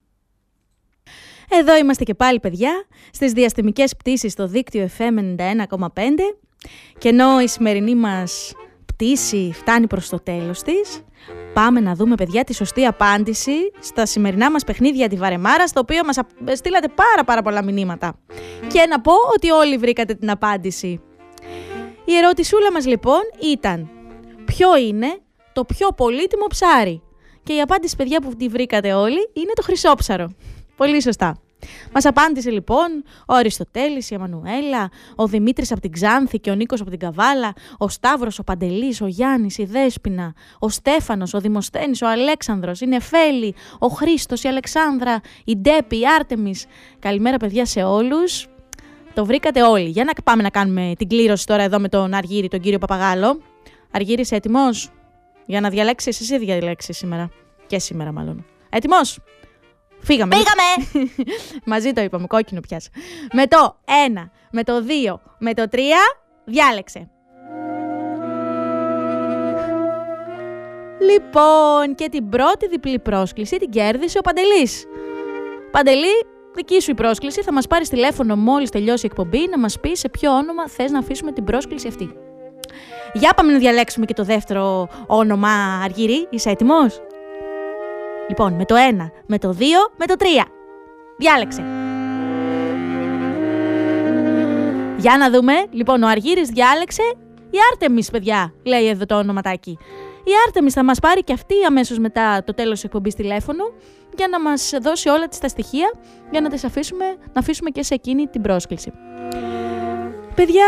Εδώ 1.59 1.77
είμαστε 1.77 2.05
και 2.05 2.15
πάλι 2.15 2.41
παιδιά, 2.41 2.87
στις 3.13 3.33
διαστημικές 3.33 3.97
πτήσεις 3.97 4.33
στο 4.33 4.47
δίκτυο 4.47 4.89
FM 4.99 5.37
91,5 5.79 5.87
και 6.99 7.09
ενώ 7.09 7.41
η 7.41 7.49
σημερινή 7.49 7.95
μας 7.95 8.53
πτήση 8.87 9.51
φτάνει 9.55 9.87
προς 9.87 10.09
το 10.09 10.21
τέλος 10.21 10.63
της, 10.63 11.05
πάμε 11.55 11.81
να 11.81 11.95
δούμε 11.95 12.15
παιδιά 12.15 12.45
τη 12.45 12.55
σωστή 12.55 12.85
απάντηση 12.87 13.53
στα 13.81 14.07
σημερινά 14.07 14.51
μας 14.51 14.65
παιχνίδια 14.65 15.09
τη 15.09 15.17
Βαρεμάρα, 15.17 15.67
στο 15.67 15.81
οποίο 15.81 16.01
μας 16.05 16.19
στείλατε 16.59 16.89
πάρα 16.89 17.25
πάρα 17.25 17.43
πολλά 17.43 17.65
μηνύματα. 17.65 18.19
Και 18.73 18.87
να 18.89 19.01
πω 19.01 19.13
ότι 19.35 19.51
όλοι 19.51 19.77
βρήκατε 19.77 20.15
την 20.15 20.31
απάντηση. 20.31 21.01
Η 22.05 22.17
ερωτησούλα 22.17 22.73
μας 22.73 22.87
λοιπόν 22.87 23.21
ήταν 23.53 23.91
ποιο 24.45 24.77
είναι 24.77 25.19
το 25.53 25.65
πιο 25.65 25.89
πολύτιμο 25.89 26.47
ψάρι. 26.47 27.03
Και 27.43 27.53
η 27.53 27.61
απάντηση 27.61 27.97
παιδιά 27.97 28.21
που 28.21 28.37
τη 28.37 28.49
βρήκατε 28.49 28.93
όλοι 28.93 29.31
είναι 29.33 29.53
το 29.55 29.63
χρυσόψαρο. 29.63 30.29
Πολύ 30.77 31.03
σωστά. 31.03 31.37
Μας 31.93 32.05
απάντησε 32.05 32.51
λοιπόν 32.51 33.05
ο 33.27 33.35
Αριστοτέλης, 33.35 34.11
η 34.11 34.15
Εμμανουέλα, 34.15 34.91
ο 35.17 35.27
Δημήτρης 35.27 35.73
από 35.73 35.81
την 35.81 35.93
Ξάνθη 35.93 36.39
και 36.39 36.51
ο 36.51 36.55
Νίκος 36.55 36.81
από 36.81 36.91
την 36.91 36.99
Καβάλα, 36.99 37.53
ο 37.79 37.89
Σταύρος, 37.89 38.39
ο 38.39 38.45
Παντελής, 38.45 39.01
ο 39.01 39.07
Γιάννης, 39.07 39.59
η 39.59 39.65
Δέσπινα, 39.65 40.35
ο 40.59 40.69
Στέφανος, 40.69 41.35
ο 41.35 41.41
Δημοσθένης, 41.41 42.03
ο 42.03 42.09
Αλέξανδρος, 42.09 42.81
η 42.81 42.87
Νεφέλη, 42.87 43.55
ο 43.79 43.87
Χρήστος, 43.87 44.43
η 44.43 44.49
Αλεξάνδρα, 44.49 45.21
η 45.45 45.57
Ντέπη, 45.57 45.99
η 45.99 46.03
Άρτεμις. 46.19 46.67
Καλημέρα, 46.99 47.37
παιδιά, 47.37 47.65
σε 47.65 47.83
όλους. 47.83 48.47
Το 49.15 49.25
βρήκατε 49.25 49.63
όλοι. 49.63 49.89
Για 49.89 50.05
να 50.05 50.13
πάμε 50.25 50.43
να 50.43 50.51
κάνουμε 50.51 50.93
την 50.99 51.09
κλήρωση 51.09 51.47
τώρα 51.47 51.63
εδώ 51.63 51.79
με 51.79 51.89
τον 51.89 52.15
Αργύρι, 52.15 52.49
τον 52.49 52.61
κύριο 52.61 52.79
Παπαγάλο. 52.79 53.41
Αργύρι, 53.91 54.21
είσαι 54.21 54.35
έτοιμος; 54.35 54.91
Για 55.47 55.61
να 55.61 55.69
διαλέξεις 55.69 56.21
εσύ 56.21 56.39
διαλέξεις 56.39 56.97
σήμερα. 56.97 57.31
Και 57.67 57.79
σήμερα, 57.79 58.13
μάλλον. 58.13 58.45
Έτοιμος! 58.71 59.19
Φύγαμε. 60.03 60.37
Πήγαμε! 60.37 61.09
Μαζί 61.73 61.93
το 61.93 62.01
είπαμε, 62.01 62.27
κόκκινο 62.27 62.61
πιάσα. 62.61 62.89
Με 63.33 63.47
το 63.47 63.77
1, 64.17 64.31
με 64.51 64.63
το 64.63 64.73
2, 65.13 65.15
με 65.39 65.55
το 65.55 65.65
3, 65.73 65.79
διάλεξε. 66.45 67.11
Λοιπόν, 71.01 71.95
και 71.95 72.09
την 72.09 72.29
πρώτη 72.29 72.69
διπλή 72.69 72.99
πρόσκληση 72.99 73.57
την 73.57 73.71
κέρδισε 73.71 74.19
ο 74.19 74.21
Παντελής. 74.21 74.85
Παντελή, 75.71 76.27
δική 76.55 76.81
σου 76.81 76.91
η 76.91 76.95
πρόσκληση. 76.95 77.43
Θα 77.43 77.53
μας 77.53 77.67
πάρεις 77.67 77.89
τηλέφωνο 77.89 78.37
μόλις 78.37 78.71
τελειώσει 78.71 79.07
η 79.07 79.09
εκπομπή 79.11 79.49
να 79.51 79.59
μας 79.59 79.81
πεις 79.81 79.99
σε 79.99 80.09
ποιο 80.09 80.33
όνομα 80.33 80.69
θες 80.69 80.91
να 80.91 80.99
αφήσουμε 80.99 81.33
την 81.33 81.45
πρόσκληση 81.45 81.89
αυτή. 81.89 82.17
Για 83.13 83.35
πάμε 83.35 83.53
να 83.53 83.59
διαλέξουμε 83.59 84.07
και 84.07 84.15
το 84.15 84.25
δεύτερο 84.25 84.89
όνομα, 85.07 85.81
Αργυρή. 85.85 86.27
Είσαι 86.31 86.51
έτοιμος; 86.51 87.01
Λοιπόν, 88.29 88.53
με 88.53 88.65
το 88.65 88.75
1, 88.75 89.11
με 89.27 89.39
το 89.39 89.57
2, 89.59 89.63
με 89.97 90.07
το 90.07 90.15
3. 90.19 90.25
Διάλεξε. 91.17 91.63
Για 94.97 95.17
να 95.19 95.31
δούμε. 95.31 95.53
Λοιπόν, 95.71 96.03
ο 96.03 96.09
Αργύρης 96.09 96.49
διάλεξε 96.49 97.03
η 97.51 97.59
Άρτεμις, 97.73 98.11
παιδιά, 98.11 98.55
λέει 98.63 98.89
εδώ 98.89 99.07
το 99.07 99.19
ονοματάκι. 99.19 99.79
Η 100.25 100.31
Άρτεμις 100.47 100.73
θα 100.73 100.85
μας 100.85 100.99
πάρει 100.99 101.25
και 101.25 101.33
αυτή 101.33 101.55
αμέσως 101.67 101.99
μετά 101.99 102.43
το 102.45 102.55
τέλος 102.55 102.73
της 102.73 102.85
εκπομπής 102.85 103.15
τηλέφωνο 103.15 103.65
για 104.17 104.29
να 104.29 104.41
μας 104.41 104.73
δώσει 104.81 105.09
όλα 105.09 105.29
τις 105.29 105.39
τα 105.39 105.49
στοιχεία 105.49 105.93
για 106.31 106.41
να 106.41 106.49
τις 106.49 106.65
αφήσουμε, 106.65 107.05
να 107.05 107.41
αφήσουμε 107.41 107.71
και 107.71 107.83
σε 107.83 107.95
εκείνη 107.95 108.27
την 108.27 108.43
πρόσκληση. 108.43 108.93
Παιδιά, 110.35 110.67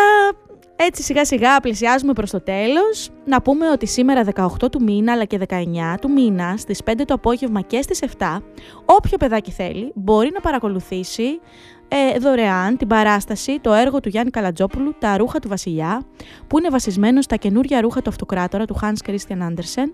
έτσι 0.76 1.02
σιγά 1.02 1.24
σιγά 1.24 1.60
πλησιάζουμε 1.60 2.12
προς 2.12 2.30
το 2.30 2.40
τέλος. 2.40 3.10
Να 3.24 3.42
πούμε 3.42 3.70
ότι 3.70 3.86
σήμερα 3.86 4.24
18 4.34 4.70
του 4.70 4.82
μήνα 4.82 5.12
αλλά 5.12 5.24
και 5.24 5.38
19 5.48 5.54
του 6.00 6.10
μήνα 6.10 6.56
στις 6.56 6.80
5 6.84 6.92
το 7.04 7.14
απόγευμα 7.14 7.60
και 7.60 7.82
στις 7.82 8.00
7 8.18 8.38
όποιο 8.84 9.16
παιδάκι 9.16 9.50
θέλει 9.50 9.92
μπορεί 9.94 10.30
να 10.34 10.40
παρακολουθήσει 10.40 11.40
ε, 11.88 12.18
δωρεάν 12.18 12.76
την 12.76 12.88
παράσταση, 12.88 13.58
το 13.60 13.72
έργο 13.72 14.00
του 14.00 14.08
Γιάννη 14.08 14.30
Καλατζόπουλου, 14.30 14.94
τα 14.98 15.16
ρούχα 15.16 15.38
του 15.38 15.48
Βασιλιά, 15.48 16.02
που 16.46 16.58
είναι 16.58 16.68
βασισμένο 16.68 17.22
στα 17.22 17.36
καινούργια 17.36 17.80
ρούχα 17.80 18.02
του 18.02 18.10
Αυτοκράτορα 18.10 18.64
του 18.64 18.78
Hans 18.82 19.10
Christian 19.10 19.38
Andersen 19.38 19.92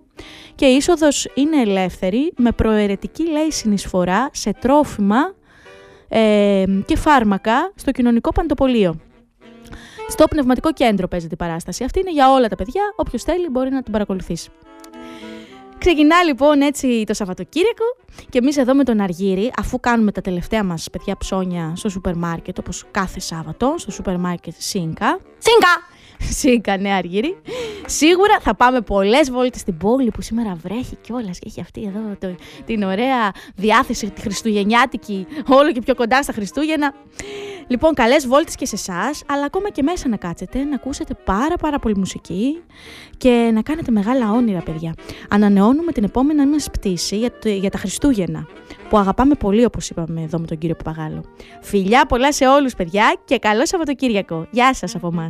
και 0.55 0.67
η 0.67 0.77
είσοδος 0.77 1.29
είναι 1.35 1.61
ελεύθερη 1.61 2.33
με 2.37 2.53
προαιρετική 2.53 3.31
λέει 3.31 3.51
συνεισφορά 3.51 4.31
σε 4.33 4.53
τρόφιμα 4.61 5.35
ε, 6.09 6.65
και 6.87 6.97
φάρμακα 6.97 7.73
στο 7.75 7.91
κοινωνικό 7.91 8.33
παντοπολείο. 8.33 9.10
Στο 10.11 10.25
πνευματικό 10.25 10.73
κέντρο 10.73 11.09
παίζεται 11.09 11.35
η 11.35 11.37
παράσταση. 11.37 11.85
Αυτή 11.85 12.01
είναι 12.01 12.13
για 12.13 12.33
όλα 12.33 12.49
τα 12.49 12.57
παιδιά. 12.57 12.83
Όποιος 12.97 13.23
θέλει 13.23 13.49
μπορεί 13.49 13.71
να 13.71 13.83
την 13.83 13.93
παρακολουθήσει. 13.93 14.51
Ξεκινά 15.79 16.23
λοιπόν 16.23 16.61
έτσι 16.61 17.05
το 17.07 17.15
Σαββατοκύριακο 17.15 17.85
και 18.29 18.39
εμείς 18.39 18.57
εδώ 18.57 18.75
με 18.75 18.85
τον 18.85 19.01
Αργύρι, 19.01 19.53
αφού 19.59 19.81
κάνουμε 19.81 20.13
τα 20.13 20.21
τελευταία 20.21 20.65
μας 20.65 20.89
παιδιά 20.91 21.17
ψώνια 21.17 21.73
στο 21.77 21.89
σούπερ 21.89 22.17
μάρκετ, 22.17 22.59
όπως 22.59 22.85
κάθε 22.91 23.21
Σάββατο, 23.21 23.75
στο 23.77 23.91
σούπερ 23.91 24.19
μάρκετ 24.19 24.55
Σίνκα. 24.59 25.21
Σίνκα! 25.39 26.00
Σίγκα, 26.39 26.77
ναι, 26.77 26.91
Αργύρι. 26.91 27.37
Σίγουρα 27.87 28.39
θα 28.41 28.55
πάμε 28.55 28.81
πολλές 28.81 29.31
βόλτες 29.31 29.61
στην 29.61 29.77
πόλη 29.77 30.11
που 30.11 30.23
σήμερα 30.23 30.59
βρέχει 30.63 30.97
κιόλας 31.01 31.39
και 31.39 31.45
έχει 31.49 31.61
αυτή 31.61 31.83
εδώ 31.83 32.01
το, 32.19 32.35
την 32.65 32.83
ωραία 32.83 33.33
διάθεση, 33.55 34.11
τη 34.11 34.21
Χριστουγεννιάτικη, 34.21 35.27
όλο 35.49 35.73
και 35.73 35.81
πιο 35.81 35.95
κοντά 35.95 36.23
στα 36.23 36.33
Χριστούγεννα. 36.33 36.95
Λοιπόν, 37.67 37.95
καλές 37.95 38.27
βόλτες 38.27 38.55
και 38.55 38.67
σε 38.67 38.75
εσάς, 38.75 39.23
αλλά 39.27 39.45
ακόμα 39.45 39.71
και 39.71 39.83
μέσα 39.83 40.09
να 40.09 40.17
κάτσετε, 40.17 40.65
να 40.65 40.75
ακούσετε 40.75 41.15
πάρα 41.25 41.57
πάρα 41.57 41.79
πολύ 41.79 41.97
μουσική 41.97 42.63
και 43.17 43.51
να 43.53 43.63
κάνετε 43.63 43.91
μεγάλα 43.91 44.33
όνειρα, 44.33 44.61
παιδιά. 44.61 44.95
Ανανεώνουμε 45.29 45.93
την 45.93 46.05
επόμενη 46.05 46.47
μας 46.47 46.71
πτήση 46.71 47.17
για, 47.17 47.31
για 47.43 47.71
τα 47.71 47.79
Χριστούγεννα, 47.79 48.47
που 48.89 48.99
αγαπάμε 48.99 49.35
πολύ, 49.35 49.65
όπως 49.65 49.91
είπαμε 49.91 50.23
εδώ 50.23 50.39
με 50.39 50.47
τον 50.47 50.59
κύριο 50.59 50.77
Παπαγάλο. 50.77 51.25
Φιλιά 51.61 52.07
πολλά 52.07 52.33
σε 52.33 52.47
όλους, 52.47 52.75
παιδιά, 52.75 53.15
και 53.25 53.39
καλό 53.39 53.67
Σαββατοκύριακο. 53.67 54.47
Γεια 54.51 54.75
σας 54.75 54.95
από 54.95 55.07
εμά. 55.07 55.27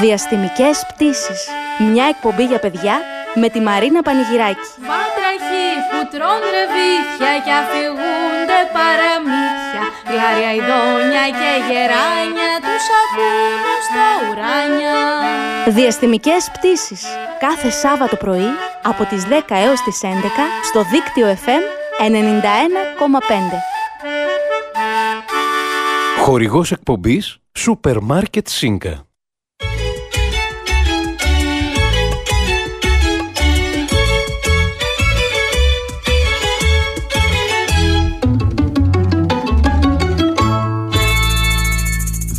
Διαστημικές 0.00 0.86
πτήσεις. 0.88 1.48
Μια 1.78 2.06
εκπομπή 2.06 2.44
για 2.44 2.58
παιδιά 2.58 3.00
με 3.34 3.48
τη 3.48 3.60
Μαρίνα 3.60 4.02
Πανηγυράκη. 4.02 4.68
Βάτραχοι 4.88 5.68
που 5.90 5.98
τρώνε 6.12 6.48
ρεβίθια 6.56 7.32
και 7.44 7.52
αφηγούνται 7.62 8.60
παραμύθια 8.76 9.84
Γλάρια 10.10 10.52
ειδόνια 10.58 11.24
και 11.38 11.50
γεράνια 11.68 12.52
τους 12.64 12.86
ακούνε 13.00 13.69
στα 13.90 14.30
ουράνια. 14.30 14.98
Διαστημικές 15.68 16.50
πτήσεις 16.52 17.04
κάθε 17.38 17.70
Σάββατο 17.70 18.16
πρωί 18.16 18.50
από 18.82 19.04
τις 19.04 19.24
10 19.24 19.30
έως 19.48 19.80
τις 19.80 20.00
11 20.02 20.06
στο 20.64 20.82
δίκτυο 20.82 21.26
FM 21.26 21.62
91,5. 21.98 22.12
Χορηγός 26.22 26.72
εκπομπής 26.72 27.38
Σούπερ 27.58 28.00
Μάρκετ 28.00 28.48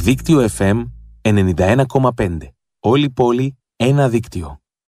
Δίκτυο 0.03 0.49
FM 0.57 0.90
91,5. 1.21 2.37
Όλη 2.79 3.09
πόλη, 3.09 3.57
ένα 3.75 4.09
δίκτυο. 4.09 4.60